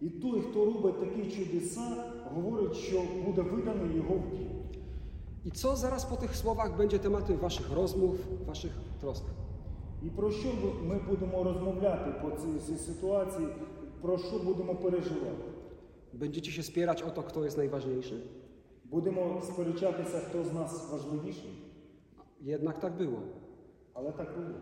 І 0.00 0.10
той, 0.10 0.40
хто 0.40 0.64
робить 0.64 1.00
такі 1.00 1.30
чудеса, 1.36 2.04
говорить, 2.34 2.74
що 2.74 3.02
буде 3.26 3.42
виданий 3.42 3.96
його 3.96 4.14
в 4.14 4.30
дім. 4.36 4.48
I 5.44 5.50
co 5.50 5.76
zaraz 5.76 6.04
po 6.06 6.16
tych 6.16 6.36
słowach 6.36 6.76
będzie 6.76 6.98
tematem 6.98 7.36
waszych 7.36 7.72
rozmów, 7.72 8.14
waszych 8.46 8.72
trosk? 9.02 9.24
І 10.02 10.10
про 10.10 10.30
що 10.30 10.48
ви- 10.48 10.88
ми 10.88 11.00
будемо 11.08 11.44
розмовляти 11.44 12.10
по 12.22 12.30
цій, 12.30 12.58
цій 12.66 12.78
ситуації, 12.84 13.48
про 14.00 14.18
що 14.18 14.38
будемо 14.38 14.74
переживати? 14.74 15.44
Będziecie 16.12 16.52
się 16.52 16.62
spierać 16.62 17.02
o 17.02 17.10
to, 17.10 17.22
kto 17.22 17.44
jest 17.44 17.56
najważniejszy? 17.56 18.20
Будемо 18.90 19.42
сперечатися, 19.44 20.18
хто 20.18 20.44
з 20.44 20.52
нас 20.52 20.90
важливіший, 20.92 21.50
Jednak 22.42 22.80
tak 22.80 22.92
było. 22.96 23.18
але 23.94 24.12
так 24.12 24.34
було. 24.36 24.58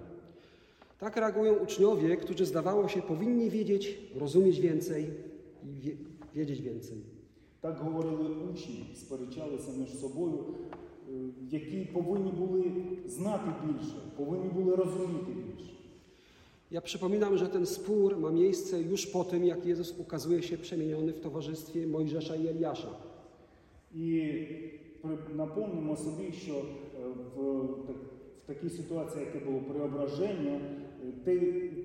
Tak 0.99 1.17
reagują 1.17 1.55
uczniowie, 1.55 2.17
którzy 2.17 2.47
zdawało 2.47 2.89
się 2.89 3.03
powinni 3.03 3.51
wiedzieć, 3.51 3.99
rozumieć 4.21 4.61
więcej 4.61 5.11
i 5.65 5.81
wie, 5.81 5.93
wiedzieć 6.35 6.61
więcej. 6.61 6.97
Так 7.61 7.79
говорили 7.79 8.31
учні, 8.53 8.87
сперечалися 8.95 9.71
між 9.79 9.99
собою, 10.01 10.39
е, 10.39 11.13
які 11.51 11.85
повинні 11.85 12.33
були 12.33 12.65
знати 13.07 13.51
більше, 13.67 13.97
повинні 14.17 14.49
були 14.49 14.77
розуміти 14.77 15.33
більше. 15.33 15.71
Ja 16.71 16.81
przypominam, 16.81 17.39
że 17.39 17.49
ten 17.49 17.67
spór 17.67 18.19
ma 18.19 18.31
miejsce 18.31 18.83
już 18.83 19.07
po 19.07 19.25
tym, 19.25 19.45
jak 19.45 19.67
Jezus 19.67 19.95
ukazuje 19.99 20.43
się 20.43 20.59
przemieniony 20.59 21.13
w 21.13 21.21
towarzystwie 21.21 21.87
Mojżesza 21.87 22.37
i 22.37 22.49
Eliasza. 22.49 22.89
І 23.95 24.33
при- 25.03 25.35
напомнимо 25.37 25.97
собі, 25.97 26.33
що 26.33 26.53
е, 26.55 26.63
в, 27.37 27.67
так- 27.87 27.97
в 28.45 28.47
такій 28.47 28.71
ситуації, 28.71 29.25
яке 29.25 29.47
було 29.47 29.61
преображення, 29.61 30.61
е, 30.61 31.13
те, 31.25 31.39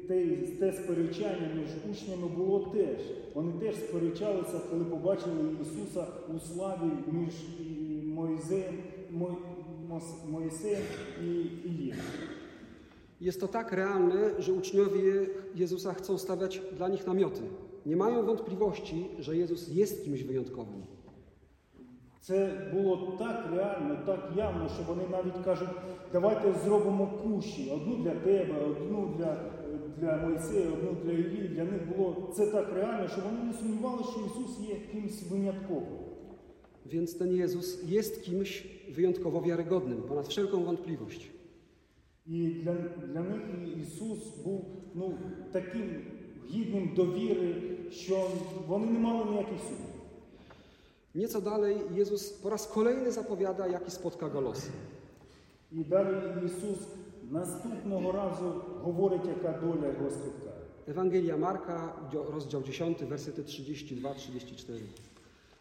те, 0.08 0.28
те 0.60 0.72
сперечання 0.74 1.52
між 1.56 1.92
учнями 1.92 2.28
було 2.28 2.60
теж. 2.60 3.00
Вони 3.34 3.52
теж 3.60 3.76
сперечалися, 3.76 4.60
коли 4.72 4.86
побачили 4.86 5.56
Ісуса 5.62 6.08
у 6.36 6.40
славі 6.40 6.90
між 7.12 7.34
і 7.60 8.02
Мойзеєм, 8.08 8.76
Мой, 9.12 9.32
Мос- 9.90 10.30
Моїсеєм 10.32 10.82
і 11.24 11.28
Ієм. 11.70 11.98
Jest 13.22 13.40
to 13.40 13.48
tak 13.48 13.74
realne, 13.74 14.42
że 14.42 14.54
uczniowie 14.54 15.28
Jezusa 15.56 15.94
chcą 15.94 16.18
stawiać 16.18 16.62
dla 16.78 16.88
nich 16.90 17.08
namioty. 17.08 17.42
Nie 17.86 17.96
mają 17.96 18.26
wątpliwości, 18.26 19.06
że 19.20 19.38
Jezus 19.38 19.68
jest 19.76 20.04
kimś 20.06 20.24
wyjątkowym. 20.24 20.82
Це 22.27 22.71
було 22.73 23.17
так 23.19 23.47
реально, 23.53 23.99
так 24.07 24.33
явно, 24.37 24.69
що 24.69 24.83
вони 24.89 25.03
навіть 25.11 25.45
кажуть, 25.45 25.69
давайте 26.13 26.55
зробимо 26.65 27.07
кущі, 27.07 27.71
одну 27.71 27.97
для 27.97 28.15
тебе, 28.15 28.55
одну 28.65 29.15
для, 29.19 29.51
для 29.99 30.17
Мойсея, 30.17 30.69
одну 30.73 30.97
для 31.05 31.13
Іллі, 31.13 31.49
для 31.49 31.65
них 31.65 31.97
було 31.97 32.33
це 32.37 32.47
так 32.47 32.73
реально, 32.75 33.09
що 33.09 33.21
вони 33.21 33.45
не 33.45 33.53
сумнівалися, 33.53 34.11
що 34.11 34.21
Ісус 34.21 34.61
є 34.69 34.77
кимось 34.93 35.31
винятковим. 35.31 35.99
Więc 36.93 37.19
ten 37.19 37.33
Jezus 37.33 37.89
jest 37.97 38.23
kimś 38.23 38.67
wyjątkowo 38.97 39.43
wiarygodnym, 39.43 40.03
ponad 40.03 40.29
wszelką 40.29 40.65
wątpliwość. 40.65 41.31
І 42.27 42.47
для, 42.47 42.75
для 43.13 43.21
них 43.21 43.43
Ісус 43.83 44.37
був 44.45 44.65
ну, 44.95 45.19
таким 45.53 46.05
гідним 46.51 46.91
довіри, 46.97 47.55
що 47.91 48.31
вони 48.67 48.87
не 48.87 48.99
мали 48.99 49.31
ніяких 49.31 49.59
сумнівів. 49.59 49.94
Nieco 51.16 51.42
dalej 51.42 51.76
Jezus 51.96 52.30
po 52.30 52.50
raz 52.50 52.68
kolejny 52.68 53.12
zapowiada, 53.12 53.68
jaki 53.68 53.92
spotka 53.92 54.30
go 54.30 54.42
los. 54.42 54.62
І 55.72 55.84
далі 55.84 56.18
Ісус 56.46 56.80
наступного 57.32 58.12
разу 58.12 58.54
говорить, 58.84 59.26
яка 59.28 59.60
доля 59.60 59.88
його 59.88 60.10
спіткає. 60.10 60.56
Ewangelia 60.88 61.38
Marka, 61.38 61.94
dzio- 62.12 62.30
rozdział 62.32 62.62
10, 62.64 63.06
wersety 63.06 63.44
32-34. 63.44 64.80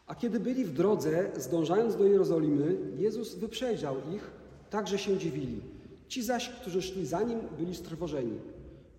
A 0.07 0.15
kiedy 0.15 0.39
byli 0.39 0.65
w 0.65 0.73
drodze, 0.73 1.31
zdążając 1.37 1.95
do 1.95 2.05
Jerozolimy, 2.05 2.77
Jezus 2.97 3.35
wyprzedzał 3.35 3.95
ich, 4.15 4.31
tak 4.69 4.87
że 4.87 4.97
się 4.97 5.17
dziwili. 5.17 5.61
Ci 6.07 6.23
zaś, 6.23 6.49
którzy 6.49 6.81
szli 6.81 7.05
za 7.05 7.21
nim, 7.21 7.39
byli 7.59 7.75
strwożeni. 7.75 8.37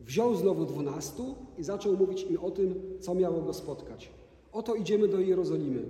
Wziął 0.00 0.34
znowu 0.34 0.64
dwunastu 0.64 1.34
i 1.58 1.64
zaczął 1.64 1.96
mówić 1.96 2.22
im 2.30 2.38
o 2.44 2.50
tym, 2.50 2.74
co 3.00 3.14
miało 3.14 3.42
go 3.42 3.54
spotkać. 3.54 4.10
Oto 4.52 4.74
idziemy 4.74 5.08
do 5.08 5.20
Jerozolimy. 5.20 5.82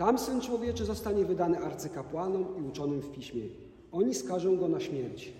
Tam 0.00 0.18
Syn 0.18 0.40
Człowieczy 0.40 0.84
zostanie 0.84 1.24
wydany 1.24 1.58
arcykapłanom 1.58 2.44
i 2.58 2.68
uczonym 2.68 3.00
w 3.00 3.10
piśmie. 3.10 3.42
Oni 3.92 4.14
skażą 4.14 4.56
go 4.56 4.68
na 4.68 4.80
śmierć 4.80 5.32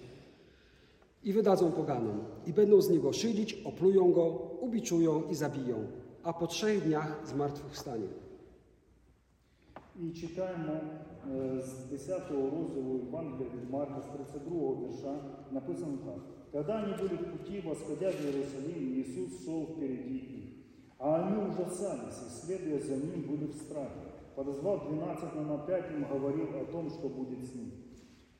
i 1.24 1.32
wydadzą 1.32 1.72
poganom, 1.72 2.18
i 2.46 2.52
będą 2.52 2.80
z 2.80 2.90
niego 2.90 3.12
szydzić, 3.12 3.62
oplują 3.64 4.12
go, 4.12 4.26
ubiczują 4.60 5.22
i 5.30 5.34
zabiją, 5.34 5.86
a 6.22 6.32
po 6.32 6.46
trzech 6.46 6.84
dniach 6.84 7.22
zmartwychwstanie. 7.26 8.08
І 10.00 10.10
читаємо 10.10 10.72
е, 10.72 11.60
з 11.60 11.90
10 11.90 12.30
розділу 12.30 12.98
Євангелія 13.04 13.50
від 13.54 13.70
Марка, 13.70 14.00
з 14.00 14.04
32 14.04 14.58
вірша, 14.60 15.14
написано 15.52 15.98
так. 16.04 16.20
Когда 16.52 16.82
они 16.82 16.92
были 16.94 17.16
в 17.16 17.32
пути, 17.32 17.60
восходя 17.60 18.10
в 18.10 18.24
Иерусалим, 18.24 18.94
Иисус 18.94 19.44
шел 19.44 19.64
впереди 19.64 20.16
их. 20.16 20.44
А 20.98 21.06
они 21.22 21.36
ужасались, 21.48 22.22
и, 22.26 22.46
следуя 22.46 22.80
за 22.80 22.96
ним, 22.96 23.22
были 23.28 23.46
в 23.46 23.54
страхе. 23.54 24.06
Подозвав 24.35 24.87
двенадцать, 24.87 25.35
он 25.35 25.51
опять 25.51 25.91
им 25.91 26.05
говорил 26.05 26.47
о 26.55 26.65
том, 26.71 26.89
что 26.89 27.09
будет 27.09 27.45
с 27.45 27.53
ним. 27.53 27.71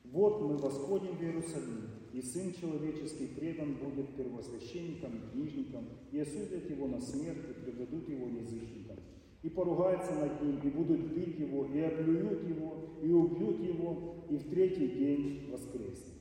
Вот 0.04 0.40
мы 0.42 0.56
восходим 0.56 1.16
в 1.16 1.22
Иерусалим, 1.22 1.88
и 2.12 2.20
Сын 2.20 2.52
Человеческий 2.52 3.28
предан 3.28 3.74
будет 3.74 4.14
первосвященникам 4.14 5.12
и 5.16 5.32
книжникам, 5.32 5.84
и 6.10 6.20
осудят 6.20 6.68
его 6.68 6.86
на 6.86 7.00
смерть, 7.00 7.44
и 7.48 7.64
предадут 7.64 8.08
его 8.08 8.28
язычникам. 8.28 8.96
И 9.42 9.48
поругаются 9.48 10.12
над 10.12 10.42
ним, 10.42 10.60
и 10.62 10.70
будут 10.70 11.00
бить 11.14 11.38
его, 11.38 11.66
и 11.66 11.80
оплюют 11.80 12.46
его, 12.48 12.76
и 13.02 13.10
убьют 13.10 13.60
его, 13.60 14.14
и 14.28 14.36
в 14.36 14.48
третий 14.50 14.88
день 14.88 15.50
воскреснет. 15.50 16.12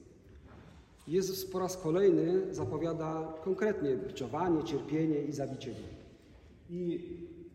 Jezus 1.08 1.46
po 1.46 1.60
raz 1.60 1.78
kolejny 1.78 2.54
zapowiada 2.54 3.34
konkretnie 3.44 3.98
biczowanie, 3.98 4.64
cierpienie 4.64 5.22
i 5.22 5.32
zabicie 5.32 5.72
go. 5.72 6.02
І 6.70 7.00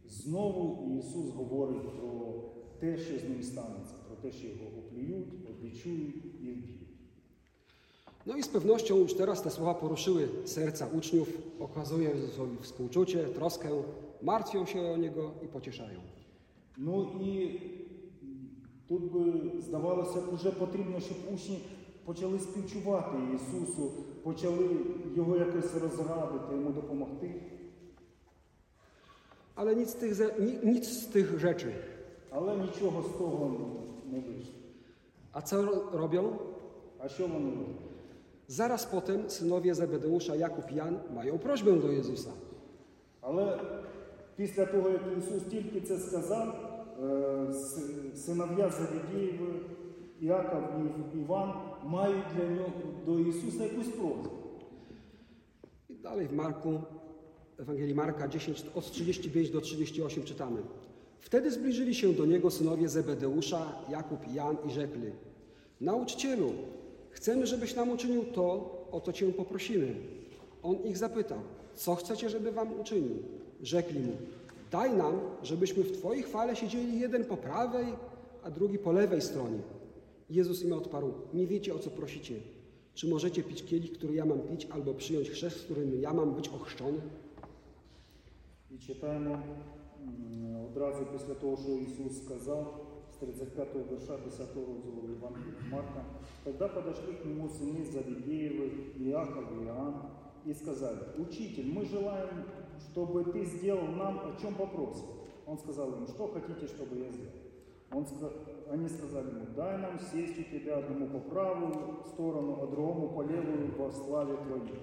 знову 0.07 0.97
Ісус 0.99 1.29
говорить 1.29 1.99
про 1.99 2.33
те, 2.79 2.97
що 2.97 3.19
з 3.19 3.23
ним 3.23 3.43
станеться, 3.43 3.93
про 4.07 4.15
те, 4.15 4.37
що 4.37 4.47
його 4.47 4.65
оплюють, 4.77 5.49
обічують 5.49 6.15
і 6.25 6.29
вб'ють. 6.29 6.81
No 8.25 8.37
i 8.37 8.43
z 8.43 8.47
pewnością 8.47 8.97
już 8.97 9.13
teraz 9.13 9.41
te 9.41 9.49
słowa 9.49 9.73
poruszyły 9.73 10.29
serca 10.45 10.87
uczniów, 10.87 11.29
okazują 11.59 12.09
Jezusowi 12.09 12.57
współczucie, 12.61 13.23
troskę, 13.23 13.69
martwią 14.21 14.65
się 14.65 14.81
o 14.81 14.97
Niego 14.97 15.31
i 15.43 15.47
pocieszają. 15.47 15.99
Ну 16.77 17.09
і 17.21 17.59
тут 18.87 19.11
би 19.11 19.51
здавалося 19.61 20.21
б, 20.21 20.35
вже 20.35 20.51
потрібно, 20.51 20.99
щоб 20.99 21.17
учні 21.33 21.59
почали 22.05 22.39
співчувати 22.39 23.17
Ісусу, 23.35 23.91
почали 24.23 24.69
його 25.15 25.37
якось 25.37 25.73
розрадити, 25.73 26.55
йому 26.55 26.69
допомогти. 26.71 27.41
Ale 29.55 29.75
nic 29.75 29.89
z 29.89 29.93
tych, 29.95 30.15
ze- 30.15 30.33
ni- 30.39 30.59
nic 30.73 30.87
z 30.87 31.07
tych 31.07 31.39
rzeczy. 31.39 31.71
Але 32.29 32.57
нічого 32.57 33.01
з 33.01 33.17
того 33.17 33.51
не 34.11 34.19
вийшло. 34.19 34.53
A 35.33 35.41
co 35.41 35.55
ro- 35.63 35.91
robią? 35.91 36.23
А 36.99 37.09
що 37.09 37.27
вони 37.27 37.49
роблять? 37.49 37.75
Zaraz 38.49 38.85
potem 38.85 39.29
synowie 39.29 39.75
Zebedeusza, 39.75 40.35
Jakub 40.35 40.71
i 40.71 40.75
Jan 40.75 40.99
mają 41.15 41.37
prośbę 41.39 41.71
do 41.79 41.87
Jezusa. 41.91 42.31
Але 43.21 43.59
після 44.35 44.65
того, 44.65 44.89
як 44.89 45.01
Ісус 45.17 45.43
тільки 45.51 45.81
це 45.81 45.97
сказав, 45.97 46.47
е, 47.03 47.53
с- 47.53 48.25
синов'я 48.25 48.69
Завідєєви, 48.69 49.53
Іаков 50.21 50.63
і 51.15 51.19
Іван 51.19 51.53
мають 51.85 52.25
для 52.37 52.49
нього 52.49 52.71
до 53.05 53.19
Ісуса 53.19 53.63
якусь 53.63 53.87
просьбу. 53.87 54.29
I 55.89 55.93
dalej 56.03 56.27
w 56.27 56.33
Marku, 56.33 56.81
Ewangelii 57.58 57.94
Marka 57.94 58.28
10, 58.28 58.64
od 58.74 58.90
35 58.90 59.50
do 59.50 59.60
38 59.60 60.24
czytamy. 60.24 60.62
Wtedy 61.18 61.50
zbliżyli 61.50 61.94
się 61.94 62.12
do 62.12 62.26
niego 62.26 62.50
synowie 62.50 62.88
Zebedeusza, 62.88 63.72
Jakub 63.90 64.28
i 64.28 64.34
Jan 64.34 64.56
i 64.68 64.70
rzekli: 64.70 65.10
Nauczycielu, 65.80 66.52
chcemy, 67.10 67.46
żebyś 67.46 67.74
nam 67.74 67.90
uczynił 67.90 68.24
to, 68.24 68.44
o 68.92 69.00
co 69.00 69.12
cię 69.12 69.32
poprosimy. 69.32 69.94
On 70.62 70.76
ich 70.84 70.98
zapytał: 70.98 71.38
Co 71.74 71.94
chcecie, 71.94 72.30
żeby 72.30 72.52
wam 72.52 72.80
uczynił? 72.80 73.16
Rzekli 73.62 74.00
mu: 74.00 74.12
Daj 74.70 74.96
nam, 74.96 75.20
żebyśmy 75.42 75.82
w 75.82 75.92
twojej 75.92 76.22
chwale 76.22 76.56
siedzieli 76.56 77.00
jeden 77.00 77.24
po 77.24 77.36
prawej, 77.36 77.86
a 78.42 78.50
drugi 78.50 78.78
po 78.78 78.92
lewej 78.92 79.22
stronie. 79.22 79.58
Jezus 80.30 80.62
im 80.62 80.72
odparł: 80.72 81.12
Nie 81.34 81.46
wiecie, 81.46 81.74
o 81.74 81.78
co 81.78 81.90
prosicie. 81.90 82.34
Czy 82.94 83.08
możecie 83.08 83.42
pić 83.42 83.64
kielich, 83.64 83.92
który 83.92 84.14
ja 84.14 84.24
mam 84.24 84.40
pić, 84.40 84.66
albo 84.70 84.94
przyjąć 84.94 85.30
chrzest, 85.30 85.64
którym 85.64 86.00
ja 86.00 86.12
mam 86.12 86.34
być 86.34 86.48
ochrzczony? 86.48 86.98
І 88.71 88.77
читаємо 88.77 89.39
м, 90.03 90.65
одразу 90.65 91.05
після 91.05 91.33
того, 91.33 91.57
що 91.57 91.71
Ісус 91.71 92.23
сказав 92.25 92.85
з 93.13 93.17
35 93.17 93.75
верша 93.91 94.17
10 94.25 94.47
розділу 94.55 95.09
Євангелія 95.09 95.55
Марка. 95.71 96.05
Тогда 96.43 96.67
подошли 96.67 97.13
к 97.13 97.25
нему 97.25 97.47
сыны 97.47 97.85
Завидеевы, 97.85 98.69
Иаков 98.99 99.43
и 99.61 99.65
Иоанн, 99.65 99.95
и 100.47 100.53
сказали, 100.53 100.99
«Учитель, 101.19 101.71
мы 101.73 101.85
желаем, 101.85 102.29
чтобы 102.79 103.23
ты 103.31 103.45
сделал 103.45 103.87
нам, 103.87 104.17
о 104.19 104.41
чем 104.41 104.55
попросим». 104.55 105.05
Он 105.45 105.57
сказал 105.57 105.93
им, 105.93 106.07
«Что 106.07 106.27
хотите, 106.27 106.67
чтобы 106.67 106.95
я 106.97 107.11
сделал?» 107.11 107.33
Он, 107.93 108.03
ска- 108.03 108.33
они 108.73 108.89
сказали 108.89 109.27
ему, 109.29 109.45
«Дай 109.55 109.77
нам 109.77 109.99
сесть 109.99 110.39
у 110.39 110.43
тебя 110.43 110.77
одному 110.77 111.07
по 111.07 111.19
правую 111.19 111.73
сторону, 112.13 112.59
а 112.63 112.67
другому 112.67 113.09
по 113.09 113.21
левую 113.21 113.75
во 113.77 113.91
славе 113.91 114.35
Твоей». 114.37 114.79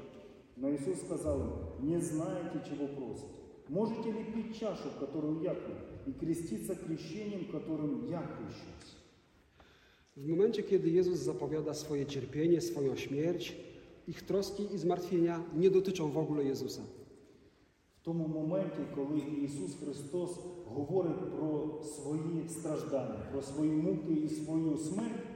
Но 0.57 0.70
Иисус 0.70 1.01
сказал 1.01 1.40
им, 1.40 1.51
не 1.88 1.98
знаете, 2.01 2.61
чего 2.68 2.87
просите. 2.87 3.35
Можете 3.68 4.12
ли 4.12 4.24
пить 4.24 4.59
чашу, 4.59 4.88
которую 5.01 5.42
я 5.42 5.55
пью, 5.55 5.74
и 6.07 6.12
креститься 6.12 6.74
крещением, 6.74 7.51
которым 7.53 8.07
я 8.09 8.22
крещусь? 8.22 8.96
W 10.16 10.29
momencie, 10.29 10.62
kiedy 10.62 10.90
Jezus 10.90 11.18
zapowiada 11.18 11.74
swoje 11.74 12.07
cierpienie, 12.07 12.61
swoją 12.61 12.96
śmierć, 12.96 13.57
ich 14.07 14.22
troski 14.22 14.74
i 14.74 14.79
zmartwienia 14.79 15.44
nie 15.57 15.70
dotyczą 15.70 16.11
w 16.11 16.18
ogóle 16.18 16.44
Jezusa. 16.44 16.83
В 18.01 18.05
тому 18.11 18.29
моменті, 18.29 18.83
коли 18.94 19.18
Ісус 19.44 19.74
Христос 19.74 20.38
говорить 20.66 21.33
про 21.37 21.83
свої 21.85 22.48
страждання, 22.48 23.20
про 23.33 23.42
свої 23.42 23.70
муки 23.70 24.12
і 24.12 24.29
свою 24.29 24.79
смерть, 24.79 25.27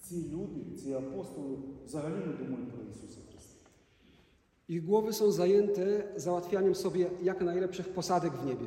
ці 0.00 0.30
люди, 0.32 0.76
ці 0.76 0.92
апостоли 0.92 1.56
взагалі 1.86 2.14
не 2.14 2.32
думають 2.32 2.72
про 2.72 2.82
Ісуса 2.90 3.20
Христа. 3.30 3.31
Ich 4.68 4.84
głowy 4.84 5.12
są 5.12 5.30
zajęte 5.32 6.02
załatwianiem 6.16 6.74
sobie 6.74 7.10
jak 7.22 7.40
najlepszych 7.40 7.88
posadek 7.88 8.32
w 8.32 8.46
niebie. 8.46 8.66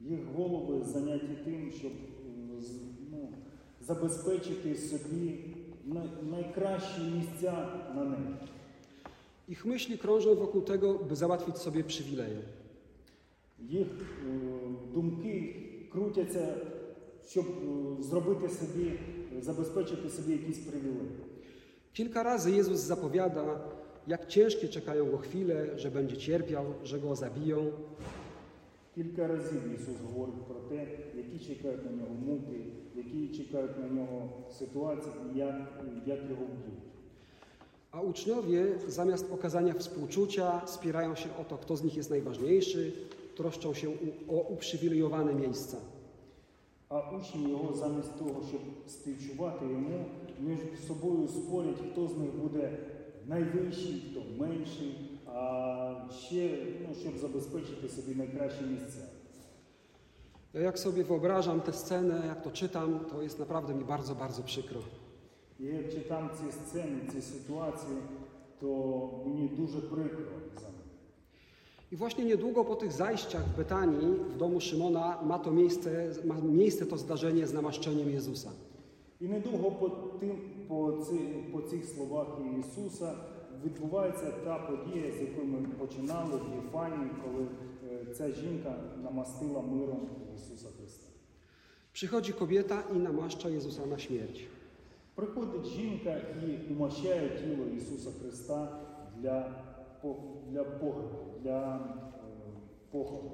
Їх 0.00 0.20
голови 0.36 0.84
зайняті 0.84 1.38
тим, 1.44 1.72
щоб 1.78 1.92
е, 1.92 2.62
з- 2.62 2.80
ну, 3.12 3.28
забезпечити 3.80 4.74
собі 4.74 5.38
най- 5.86 6.10
найкращі 6.30 7.00
місця 7.00 7.68
на 7.94 8.04
небі. 8.04 8.34
Ich 9.48 9.66
myśli 9.66 9.98
krążą 9.98 10.34
wokół 10.34 10.62
tego, 10.62 10.94
by 10.94 11.16
załatwić 11.16 11.56
sobie 11.58 11.84
przywileje. 11.84 12.40
Їх 13.60 13.86
е, 13.86 14.30
думки 14.94 15.54
крутяться, 15.92 16.56
щоб 17.28 17.46
е, 17.46 18.02
зробити 18.02 18.48
собі, 18.48 18.98
забезпечити 19.40 20.10
собі 20.10 20.32
якісь 20.32 20.58
привілеї. 20.58 21.10
Kilka 21.94 22.22
razy 22.22 22.50
Jezus 22.50 22.80
zapowiada, 22.92 23.60
jak 24.06 24.26
ciężkie 24.26 24.68
czekają 24.68 25.10
go 25.10 25.18
chwile, 25.18 25.78
że 25.78 25.90
będzie 25.90 26.16
cierpiał, 26.16 26.64
że 26.84 26.98
go 27.00 27.16
zabiją. 27.16 27.66
Кілька 28.94 29.26
разів 29.26 29.62
Ісус 29.74 29.94
говорить 30.12 30.42
про 30.48 30.60
те, 30.68 30.86
які 31.16 31.38
чекають 31.46 31.84
на 31.84 31.90
нього 31.90 32.14
муки, 32.26 32.60
які 32.96 33.28
чекають 33.38 33.78
на 33.78 33.88
нього 33.88 34.28
ситуації 34.50 35.12
і 35.34 35.38
як, 35.38 35.56
як 36.06 36.18
його 36.30 36.42
вб'ють. 36.44 36.84
A 37.90 38.00
uczniowie 38.00 38.64
zamiast 38.88 39.32
okazania 39.32 39.74
współczucia 39.74 40.62
spierają 40.66 41.14
się 41.14 41.28
o 41.40 41.44
to, 41.44 41.58
kto 41.58 41.76
z 41.76 41.82
nich 41.84 41.96
jest 41.96 42.10
najważniejszy, 42.10 42.92
troszczą 43.36 43.74
się 43.74 43.88
u- 43.90 44.36
o 44.36 44.40
uprzywilejowane 44.40 45.34
miejsca. 45.34 45.76
А 46.90 47.10
учні 47.16 47.50
його 47.50 47.74
замість 47.76 48.18
того, 48.18 48.42
щоб 48.48 48.60
співчувати 48.86 49.64
йому, 49.64 50.04
між 50.40 50.58
собою 50.86 51.28
спорять, 51.28 51.76
хто 51.92 52.08
з 52.08 52.16
них 52.18 52.30
буде 52.34 52.76
найвищий, 53.26 54.02
хто 54.10 54.44
менший, 54.44 54.94
а 55.26 55.94
ще 56.10 56.58
ну, 56.88 56.94
щоб 57.00 57.18
забезпечити 57.18 57.88
собі 57.88 58.14
найкращі 58.14 58.62
місця. 58.64 59.02
Ja 60.54 60.60
jak 60.60 60.78
sobie 60.78 61.04
wyobrażam 61.04 61.60
tę 61.60 61.72
scenę, 61.72 62.26
jak 62.26 62.42
to 62.42 62.50
czytam, 62.50 63.00
to 63.10 63.22
jest 63.22 63.38
naprawdę 63.38 63.74
mi 63.74 63.84
bardzo, 63.84 64.14
bardzo 64.14 64.42
przykro. 64.42 64.80
І 65.60 65.64
як 65.64 65.92
читам 65.92 66.30
ці 66.38 66.52
сцени, 66.52 66.98
ці 67.12 67.20
ситуації, 67.22 67.98
то 68.60 68.68
мені 69.26 69.48
дуже 69.48 69.78
прикро 69.80 70.24
за 70.54 70.68
них. 70.68 70.88
I 71.92 71.96
właśnie 71.96 72.24
niedługo 72.24 72.64
po 72.64 72.76
tych 72.76 72.92
zajściach 72.92 73.44
w 73.44 73.56
Betanii, 73.56 74.14
w 74.34 74.36
domu 74.36 74.60
Szymona, 74.60 75.22
ma 75.22 75.38
to 75.38 75.50
miejsce, 75.50 76.10
ma 76.24 76.34
miejsce 76.40 76.86
to 76.86 76.96
zdarzenie 76.98 77.46
z 77.46 77.52
namaszczeniem 77.52 78.10
Jezusa. 78.10 78.50
І 79.20 79.28
недовго 79.28 79.70
по, 79.70 79.88
тим, 80.20 80.30
по, 80.68 80.92
ці, 81.08 81.18
по 81.52 81.60
цих 81.60 81.84
словах 81.84 82.26
Ісуса 82.60 83.14
відбувається 83.64 84.30
та 84.44 84.58
подія, 84.58 85.12
з 85.12 85.20
якої 85.20 85.46
ми 85.46 85.58
починали 85.78 86.36
в 86.36 86.64
Єфанії, 86.64 87.10
коли 87.24 87.46
е, 87.92 88.14
ця 88.14 88.30
жінка 88.32 88.74
намастила 89.02 89.60
миром 89.62 90.08
Ісуса 90.34 90.68
Христа. 90.78 91.04
Przychodzi 91.92 92.32
kobieta 92.32 92.82
i 92.94 92.98
namaszcza 92.98 93.48
Jezusa 93.48 93.86
na 93.86 93.98
śmierć. 93.98 94.46
Приходить 95.14 95.66
жінка 95.66 96.16
і 96.46 96.72
умощає 96.72 97.28
тіло 97.38 97.64
Ісуса 97.76 98.10
Христа 98.22 98.78
для, 99.16 99.50
по- 100.02 100.16
для 100.50 100.64
погребу, 100.64 101.18
для 101.42 101.76
е, 101.76 101.80
похорону. 102.90 103.30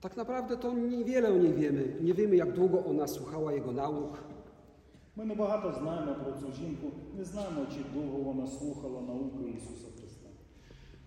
Tak 0.00 0.16
naprawdę 0.16 0.56
to 0.56 0.72
niewiele 0.74 1.28
o 1.32 1.36
niej 1.38 1.52
wiemy. 1.54 1.84
Nie 2.00 2.14
wiemy, 2.14 2.36
jak 2.36 2.52
długo 2.52 2.84
ona 2.84 3.06
słuchała 3.06 3.52
jego 3.52 3.72
nauk. 3.72 4.12
Ми 5.16 5.24
небагато 5.24 5.78
знаємо 5.78 6.14
про 6.24 6.32
цю 6.32 6.52
жінку, 6.52 6.86
не 7.16 7.24
знаємо, 7.24 7.66
чи 7.74 7.80
довго 7.94 8.18
вона 8.18 8.46
слухала 8.46 9.00
науки 9.00 9.44
Ісуса 9.56 9.86
Христа. 9.98 10.28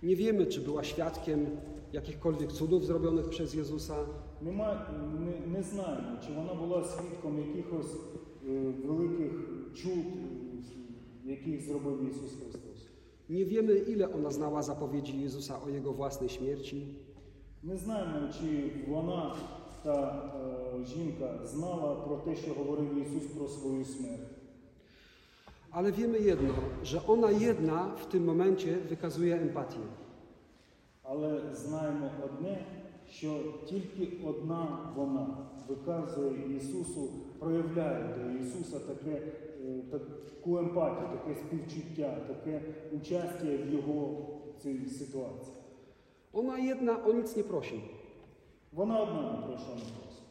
Nie 0.03 0.15
wiemy, 0.15 0.45
czy 0.45 0.61
była 0.61 0.83
świadkiem 0.83 1.47
jakichkolwiek 1.93 2.51
cudów 2.51 2.85
zrobionych 2.85 3.29
przez 3.29 3.53
Jezusa. 3.53 3.95
Нема, 4.41 4.87
не, 5.19 5.57
не 5.57 5.63
знаємо, 5.63 6.17
чи 6.27 6.33
вона 6.33 6.53
була 6.53 6.83
свідком 6.83 7.39
якихось 7.39 7.93
е, 7.93 8.73
великих 8.85 9.31
чуд, 9.75 10.05
е, 11.25 11.29
яких 11.29 11.61
зробив 11.61 12.09
Ісус 12.09 12.31
Христос. 12.41 12.87
Nie 13.29 13.45
wiemy, 13.45 13.73
ile 13.77 14.13
ona 14.13 14.31
znała 14.31 14.63
zapowiedzi 14.63 15.21
Jezusa 15.21 15.61
o 15.61 15.69
jego 15.69 15.93
własnej 15.93 16.29
śmierci. 16.29 16.87
Не 17.63 17.77
знаємо, 17.77 18.29
чи 18.39 18.71
вона 18.87 19.35
та 19.83 20.31
е, 20.81 20.85
жінка 20.85 21.39
знала 21.43 21.95
про 21.95 22.15
те, 22.15 22.35
що 22.35 22.53
говорив 22.53 23.07
Ісус 23.07 23.31
про 23.31 23.47
свою 23.47 23.85
смерть. 23.85 24.31
Ale 25.71 25.91
wiemy 25.91 26.19
jedno, 26.19 26.53
że 26.83 27.07
ona 27.07 27.31
jedna 27.31 27.95
w 27.95 28.05
tym 28.05 28.23
momencie 28.25 28.77
wykazuje 28.77 29.35
empatię. 29.41 29.79
Але 31.03 31.41
знаємо 31.53 32.09
одне, 32.25 32.65
що 33.09 33.39
тільки 33.69 34.07
одна 34.27 34.91
вона 34.95 35.27
виказує 35.67 36.57
Ісусу, 36.57 37.09
проявляє 37.39 38.15
до 38.17 38.45
Ісуса 38.45 38.79
таке, 38.79 39.21
е, 39.65 39.81
таку 39.91 40.57
емпатію, 40.57 41.07
таке 41.09 41.39
співчуття, 41.39 42.17
таке 42.27 42.61
участя 42.91 43.45
в 43.45 43.73
Його 43.73 44.25
цій 44.63 44.89
ситуації. 44.89 45.55
Ona 46.33 46.57
jedna 46.57 47.03
o 47.05 47.13
nic 47.13 47.35
nie 47.35 47.43
prosi. 47.43 47.79
Вона 48.71 48.99
одна 49.01 49.21
не 49.31 49.47
про 49.47 49.57
що 49.57 49.67
не 49.69 49.81
просить. 49.81 50.21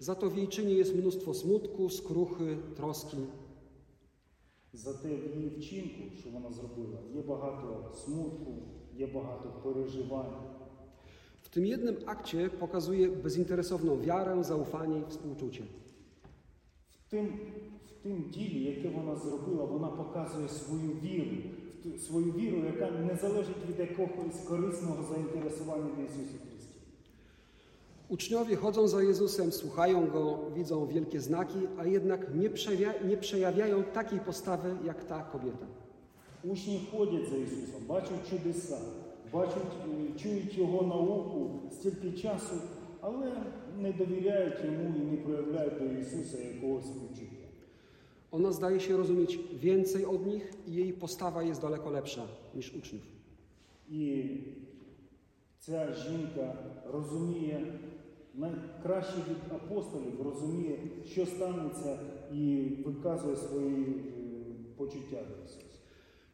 Za 0.00 0.14
to 0.14 0.30
w 0.30 0.36
jej 0.36 0.48
czynie 0.48 0.74
jest 0.74 0.94
mnóstwo 0.94 1.34
smutku, 1.34 1.88
skruchy, 1.90 2.56
troski. 2.76 3.16
Зате 4.72 5.08
в 5.08 5.36
її 5.36 5.48
вчинку, 5.48 6.16
що 6.20 6.30
вона 6.30 6.52
зробила, 6.52 6.98
є 7.14 7.22
багато 7.22 7.92
смутку, 8.04 8.54
є 8.96 9.06
багато 9.06 9.48
переживань. 9.62 10.32
W 11.44 11.48
tym 11.56 11.66
jednym 11.66 11.96
akcie 12.06 12.50
pokazuje 12.50 13.08
bezinteresowną 13.08 14.00
wiarę, 14.00 14.44
zaufanie 14.44 14.98
i 14.98 15.10
współczucie. 15.10 15.62
В 17.06 17.10
тим, 17.10 17.26
в 17.88 18.02
тим 18.02 18.24
ділі, 18.34 18.64
яке 18.64 18.88
вона 18.88 19.16
зробила, 19.16 19.64
вона 19.64 19.88
показує 19.88 20.48
свою 20.48 20.90
віру, 20.90 21.36
в 21.80 21.82
ту- 21.82 21.98
свою 21.98 22.32
віру, 22.32 22.58
яка 22.66 22.90
не 22.90 23.16
залежить 23.16 23.56
від 23.68 23.78
якогось 23.78 24.40
корисного 24.48 25.14
заінтересування 25.14 25.90
в 25.98 26.04
Ісусі 26.04 26.38
Христі. 26.38 26.41
Uczniowie 28.08 28.56
chodzą 28.56 28.88
za 28.88 29.02
Jezusem, 29.02 29.52
słuchają 29.52 30.06
Go, 30.06 30.38
widzą 30.54 30.86
wielkie 30.86 31.20
znaki, 31.20 31.58
a 31.78 31.86
jednak 31.86 32.34
nie, 32.34 32.50
przejawia, 32.50 32.94
nie 33.08 33.16
przejawiają 33.16 33.82
takiej 33.82 34.20
postawy 34.20 34.76
jak 34.84 35.04
ta 35.04 35.22
kobieta. 35.22 35.66
Учні 36.44 36.88
ходять 36.92 37.28
за 37.30 37.36
Ісусом, 37.36 37.82
бачать 37.88 38.30
чудеса, 38.30 38.78
бачать, 39.32 39.72
е, 40.16 40.18
чують 40.18 40.58
Його 40.58 40.86
науку 40.86 41.60
стільки 41.72 42.12
часу, 42.12 42.54
але 43.00 43.32
не 43.78 43.92
довіряють 43.92 44.64
йому 44.64 44.94
і 44.96 45.00
не 45.00 45.16
проявляють 45.16 45.78
до 45.78 46.00
Ісуса 46.00 46.38
якогось 46.38 46.84
співчуття. 46.84 47.46
Ona 48.30 48.52
zdaje 48.52 48.80
się 48.80 48.96
rozumieć 48.96 49.38
więcej 49.60 50.04
od 50.04 50.26
nich 50.26 50.52
i 50.66 50.74
jej 50.74 50.92
postawa 50.92 51.42
jest 51.42 51.60
daleko 51.60 51.90
lepsza 51.90 52.22
niż 52.54 52.74
uczniów. 52.74 53.02
І 53.90 54.24
ця 55.62 55.92
жінка 55.92 56.54
розуміє 56.92 57.72
найкраще 58.34 59.16
від 59.30 59.52
апостолів, 59.54 60.22
розуміє, 60.22 60.78
що 61.06 61.26
станеться, 61.26 61.98
і 62.32 62.68
виказує 62.86 63.36
свої 63.36 63.84
е, 63.84 63.94
почуття 64.76 65.16
до 65.16 65.44
Ісуса. 65.44 65.78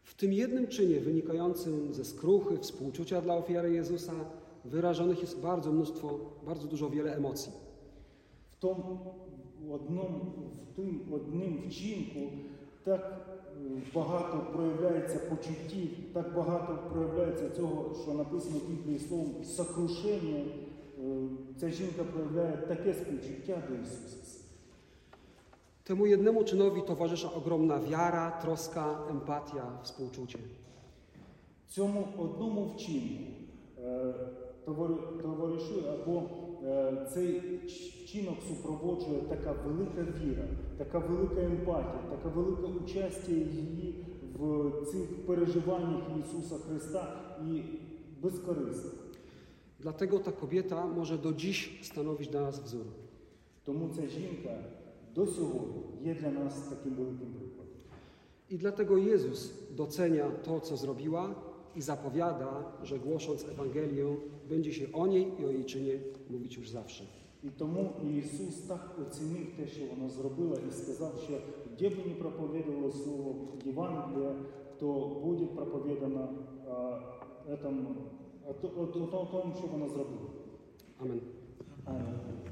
W 0.04 0.14
tym 0.16 0.32
jednym 0.32 0.66
czynie 0.68 1.00
wynikającym 1.00 1.94
ze 1.94 2.04
skruchy, 2.04 2.58
współczucia 2.58 3.20
dla 3.20 3.36
ofiary 3.36 3.72
Jezusa 3.72 4.12
wyrażonych 4.64 5.20
jest 5.20 5.40
bardzo 5.40 5.72
mnóstwo, 5.72 6.20
bardzo 6.46 6.68
dużo 6.68 6.90
wiele 6.90 7.16
emocji. 7.16 7.52
В 8.50 8.56
тому 8.56 9.14
одному, 9.72 10.20
в 10.70 10.74
тим 10.76 11.12
одним 11.14 11.68
вчинку 11.68 12.20
так 12.84 13.27
е, 13.27 13.27
багато 13.94 14.46
проявляється 14.52 15.18
почуттів, 15.18 15.90
так 16.12 16.34
багато 16.34 16.78
проявляється 16.92 17.50
цього, 17.50 17.94
що 18.02 18.12
написано 18.12 18.56
в 18.58 18.68
Біблії 18.70 18.98
словом 18.98 19.44
сокрушення. 19.44 20.44
Е, 20.98 21.28
Ця 21.60 21.70
жінка 21.70 22.04
проявляє 22.04 22.56
таке 22.56 22.94
співчуття 22.94 23.62
до 23.68 23.74
Ісуса. 23.74 24.16
Temu 25.86 26.06
jednemu 26.06 26.44
czynowi 26.44 26.82
towarzysza 26.82 27.28
ogromna 27.38 27.76
wiara, 27.78 28.24
troska, 28.42 28.84
empatia, 29.10 29.64
współczucie. 29.82 30.38
Цьому 31.68 32.08
одному 32.18 32.64
вчинку 32.64 33.24
е, 33.78 33.82
товари- 33.82 34.47
товаришує 35.22 35.82
або 36.02 36.22
е, 36.64 37.06
цей 37.14 37.40
ч- 37.68 38.04
вчинок 38.04 38.36
супроводжує 38.48 39.20
така 39.20 39.52
велика 39.52 40.06
віра, 40.24 40.48
така 40.78 40.98
велика 40.98 41.40
емпатія, 41.42 42.02
така 42.10 42.28
велике 42.28 42.62
участя 42.84 43.32
її 43.32 44.04
в 44.38 44.72
цих 44.86 45.26
переживаннях 45.26 46.02
Ісуса 46.24 46.54
Христа 46.58 47.20
і 47.52 47.62
безкорисне. 48.22 48.90
Dlatego 49.80 50.18
ta 50.18 50.32
kobieta 50.32 50.86
może 50.86 51.18
do 51.18 51.32
dziś 51.32 51.58
stanowić 51.82 52.28
dla 52.28 52.40
nas 52.40 52.58
wzór. 52.60 52.84
Тому 53.64 53.88
ця 53.96 54.06
жінка 54.08 54.64
до 55.14 55.26
сьогодні 55.26 55.82
є 56.02 56.14
для 56.14 56.30
нас 56.30 56.54
таким 56.68 56.94
великим 56.94 57.26
прикладом. 57.34 57.74
I 58.50 58.58
dlatego 58.58 58.96
Jezus 58.98 59.52
docenia 59.76 60.30
to, 60.44 60.60
co 60.60 60.76
zrobiła 60.76 61.34
i 61.76 61.82
zapowiada, 61.82 62.64
że 62.82 62.98
głosząc 62.98 63.44
Ewangelię, 63.48 64.16
będzie 64.48 64.72
się 64.72 64.86
o 64.92 65.06
niej 65.06 65.32
i 65.40 65.44
o 65.44 65.50
jej 65.50 65.64
czynie 65.64 65.98
mówić 66.30 66.56
już 66.56 66.68
zawsze. 66.68 67.04
І 67.42 67.50
тому 67.50 67.90
Ісус 68.18 68.56
так 68.56 68.96
оцінив 69.02 69.46
те, 69.56 69.66
що 69.66 69.82
вона 69.96 70.08
зробила, 70.08 70.56
і 70.68 70.72
сказав, 70.72 71.12
що 71.24 71.32
де 71.78 71.88
б 71.88 71.92
не 72.06 72.14
проповідувало 72.14 72.92
слово 72.92 73.34
Євангелія, 73.66 74.34
то 74.78 75.20
буде 75.24 75.46
проповідано 75.46 76.28
а, 76.68 77.00
этому, 77.50 77.84
о, 78.48 78.52
то- 78.52 78.68
о, 78.76 78.80
о, 78.82 79.20
о 79.22 79.26
тому, 79.32 79.54
що 79.58 79.66
вона 79.66 79.88
зробила. 79.88 80.30
Amen. 81.00 81.20
Амінь. 81.84 82.47